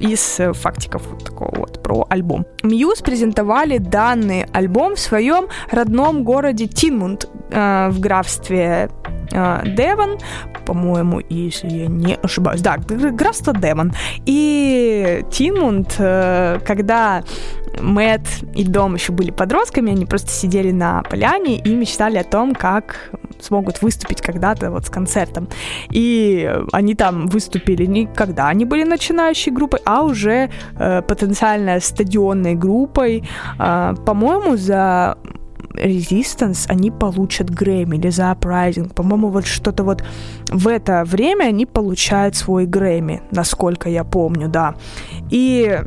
[0.00, 2.46] из фактиков вот такого вот про альбом.
[2.62, 8.88] Мьюз презентовали данный альбом в своем родном городе Тинмунд э, в графстве э,
[9.30, 10.18] Девон,
[10.66, 12.60] по-моему, если я не ошибаюсь.
[12.60, 13.92] Да, графство Девон.
[14.26, 17.22] И Тинмунд, э, когда
[17.80, 22.54] Мэтт и Дом еще были подростками, они просто сидели на поляне и мечтали о том,
[22.54, 23.10] как
[23.40, 25.48] смогут выступить когда-то вот с концертом.
[25.90, 32.54] И они там выступили не когда они были начинающей группой, а уже э, потенциально стадионной
[32.54, 33.24] группой.
[33.58, 35.16] Э, по-моему, за
[35.74, 38.92] Resistance они получат Грэмми или за Uprising.
[38.92, 40.04] По-моему, вот что-то вот
[40.50, 44.74] в это время они получают свой Грэмми, насколько я помню, да.
[45.30, 45.80] И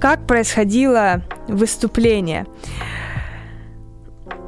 [0.00, 2.46] как происходило выступление?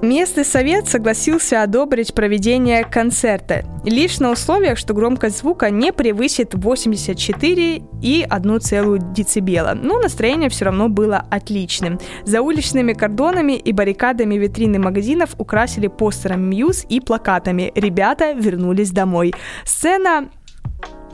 [0.03, 9.13] Местный совет согласился одобрить проведение концерта, лишь на условиях, что громкость звука не превысит 84,1
[9.13, 9.75] децибела.
[9.75, 11.99] Но настроение все равно было отличным.
[12.25, 19.35] За уличными кордонами и баррикадами витрины магазинов украсили постерами Muse и плакатами «Ребята вернулись домой».
[19.65, 20.29] Сцена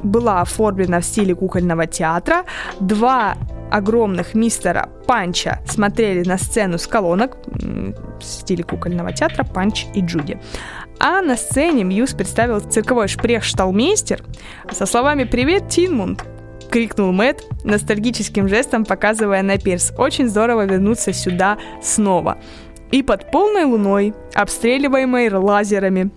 [0.03, 2.45] была оформлена в стиле кукольного театра.
[2.81, 3.37] Два
[3.71, 10.39] огромных мистера Панча смотрели на сцену с колонок в стиле кукольного театра Панч и Джуди.
[10.99, 14.23] А на сцене Мьюз представил цирковой шпрех-шталмейстер
[14.71, 16.25] со словами «Привет, Тинмунд!»
[16.71, 19.93] крикнул Мэтт, ностальгическим жестом показывая на пирс.
[19.97, 22.39] Очень здорово вернуться сюда снова.
[22.91, 26.11] И под полной луной, обстреливаемой лазерами,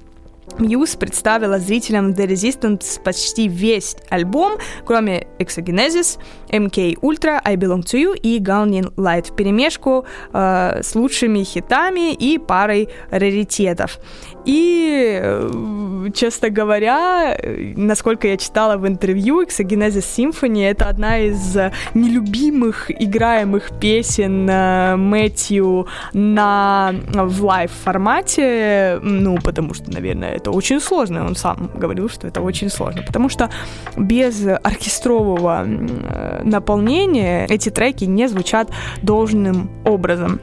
[0.57, 4.53] Мьюз представила зрителям The Resistance почти весь альбом,
[4.85, 6.19] кроме Exogenesis,
[6.49, 12.13] MK Ultra, I Belong to You и Guardian Light в перемешку э, с лучшими хитами
[12.13, 13.99] и парой раритетов.
[14.47, 17.37] И, э, честно говоря,
[17.75, 21.57] насколько я читала в интервью, Exogenesis Symphony— это одна из
[21.93, 31.25] нелюбимых играемых песен э, Мэтью на, в лайв-формате, ну, потому что, наверное, это очень сложно.
[31.25, 33.49] Он сам говорил, что это очень сложно, потому что
[33.97, 38.69] без оркестрового э, наполнения эти треки не звучат
[39.01, 40.39] должным образом.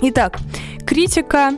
[0.00, 0.38] Итак,
[0.86, 1.52] критика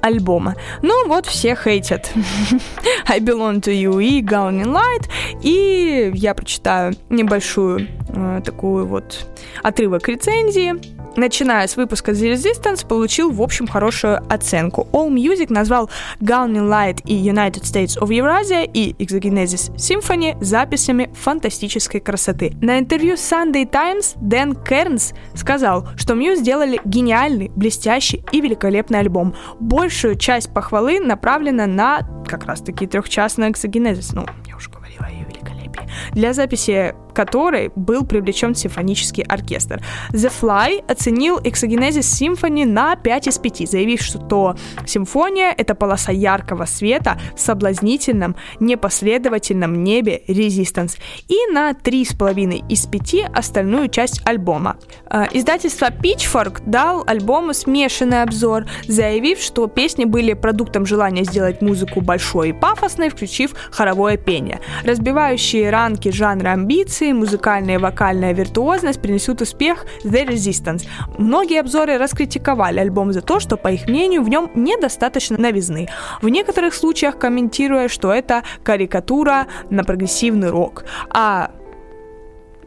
[0.00, 0.56] альбома.
[0.82, 2.10] Ну вот все хейтят
[3.08, 5.08] I Belong to You и Gone in Light.
[5.42, 9.26] И я прочитаю небольшую э, такую вот
[9.62, 14.88] отрывок рецензии начиная с выпуска The Resistance, получил, в общем, хорошую оценку.
[14.92, 15.90] All Music назвал
[16.20, 22.56] Gowning Light и United States of Eurasia и Exogenesis Symphony записями фантастической красоты.
[22.60, 29.34] На интервью Sunday Times Дэн Кернс сказал, что Muse сделали гениальный, блестящий и великолепный альбом.
[29.60, 34.10] Большую часть похвалы направлена на как раз-таки трехчастный Exogenesis.
[34.12, 35.88] Ну, я уже говорила о ее великолепии.
[36.12, 39.82] Для записи которой был привлечен симфонический оркестр.
[40.12, 44.54] The Fly оценил Exogenesis Symphony на 5 из 5, заявив, что
[44.86, 50.96] симфония— это полоса яркого света в соблазнительном, непоследовательном небе Resistance,
[51.26, 54.76] и на 3,5 из 5 остальную часть альбома.
[55.10, 62.00] Э, издательство Pitchfork дал альбому смешанный обзор, заявив, что песни были продуктом желания сделать музыку
[62.00, 64.60] большой и пафосной, включив хоровое пение.
[64.84, 70.86] Разбивающие рамки жанра амбиции композиции, музыкальная и вокальная виртуозность принесут успех The Resistance.
[71.18, 75.88] Многие обзоры раскритиковали альбом за то, что, по их мнению, в нем недостаточно новизны.
[76.22, 80.84] В некоторых случаях комментируя, что это карикатура на прогрессивный рок.
[81.10, 81.50] А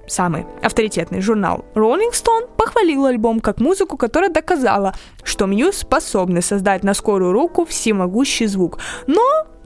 [0.07, 6.83] самый авторитетный журнал Rolling Stone похвалил альбом как музыку, которая доказала, что Мьюз способны создать
[6.83, 8.79] на скорую руку всемогущий звук.
[9.07, 9.21] Но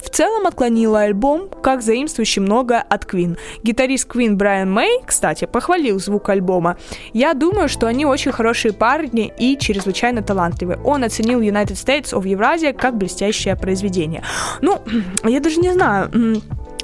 [0.05, 3.37] в целом отклонила альбом, как заимствующий много от Queen.
[3.63, 6.77] Гитарист Queen Брайан Мэй, кстати, похвалил звук альбома.
[7.13, 10.79] Я думаю, что они очень хорошие парни и чрезвычайно талантливые.
[10.83, 14.23] Он оценил United States of Eurasia как блестящее произведение.
[14.61, 14.79] Ну,
[15.23, 16.11] я даже не знаю,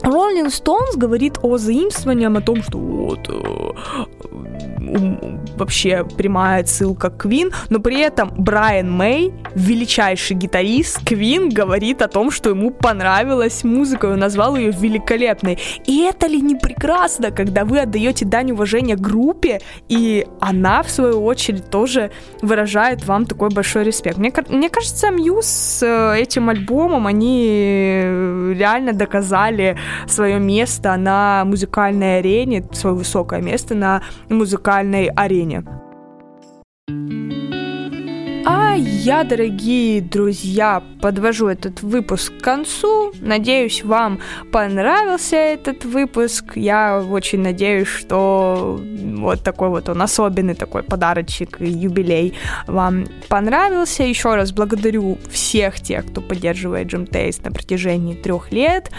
[0.04, 4.51] Rolling Stones говорит о заимствовании, о том, что вот э,
[5.58, 12.08] вообще прямая отсылка к Квин, но при этом Брайан Мэй, величайший гитарист Квин, говорит о
[12.08, 15.60] том, что ему понравилась музыка, и он назвал ее великолепной.
[15.86, 21.24] И это ли не прекрасно, когда вы отдаете дань уважения группе, и она, в свою
[21.24, 22.12] очередь, тоже
[22.42, 24.18] выражает вам такой большой респект.
[24.18, 28.00] Мне, мне кажется, Мьюз с э, этим альбомом, они
[28.54, 29.78] реально доказали
[30.08, 35.64] свое место на музыкальной арене, свое высокое место на музыкальной арене.
[38.44, 43.12] А я, дорогие друзья, подвожу этот выпуск к концу.
[43.20, 44.20] Надеюсь, вам
[44.52, 46.54] понравился этот выпуск.
[46.56, 52.34] Я очень надеюсь, что вот такой вот он особенный такой подарочек и юбилей
[52.66, 54.04] вам понравился.
[54.04, 58.90] Еще раз благодарю всех тех, кто поддерживает Jim Taste на протяжении трех лет.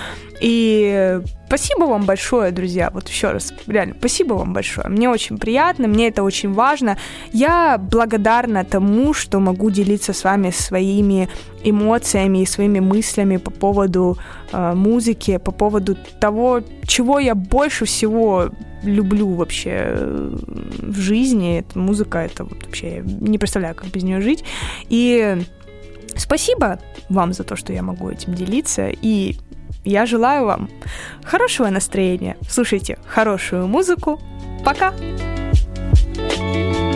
[0.43, 2.91] И спасибо вам большое, друзья.
[2.93, 4.89] Вот еще раз, реально, спасибо вам большое.
[4.89, 6.97] Мне очень приятно, мне это очень важно.
[7.33, 11.29] Я благодарна тому, что могу делиться с вами своими
[11.63, 14.19] эмоциями и своими мыслями по поводу
[14.53, 18.51] э, музыки, по поводу того, чего я больше всего
[18.83, 20.37] люблю вообще э,
[20.83, 21.61] в жизни.
[21.61, 24.43] Это музыка, это вообще я не представляю, как без нее жить.
[24.89, 25.39] И
[26.17, 28.89] спасибо вам за то, что я могу этим делиться.
[28.89, 29.37] И
[29.85, 30.71] я желаю вам
[31.25, 32.37] хорошего настроения.
[32.49, 34.21] Слушайте хорошую музыку.
[34.65, 34.93] Пока!
[36.15, 36.92] thank you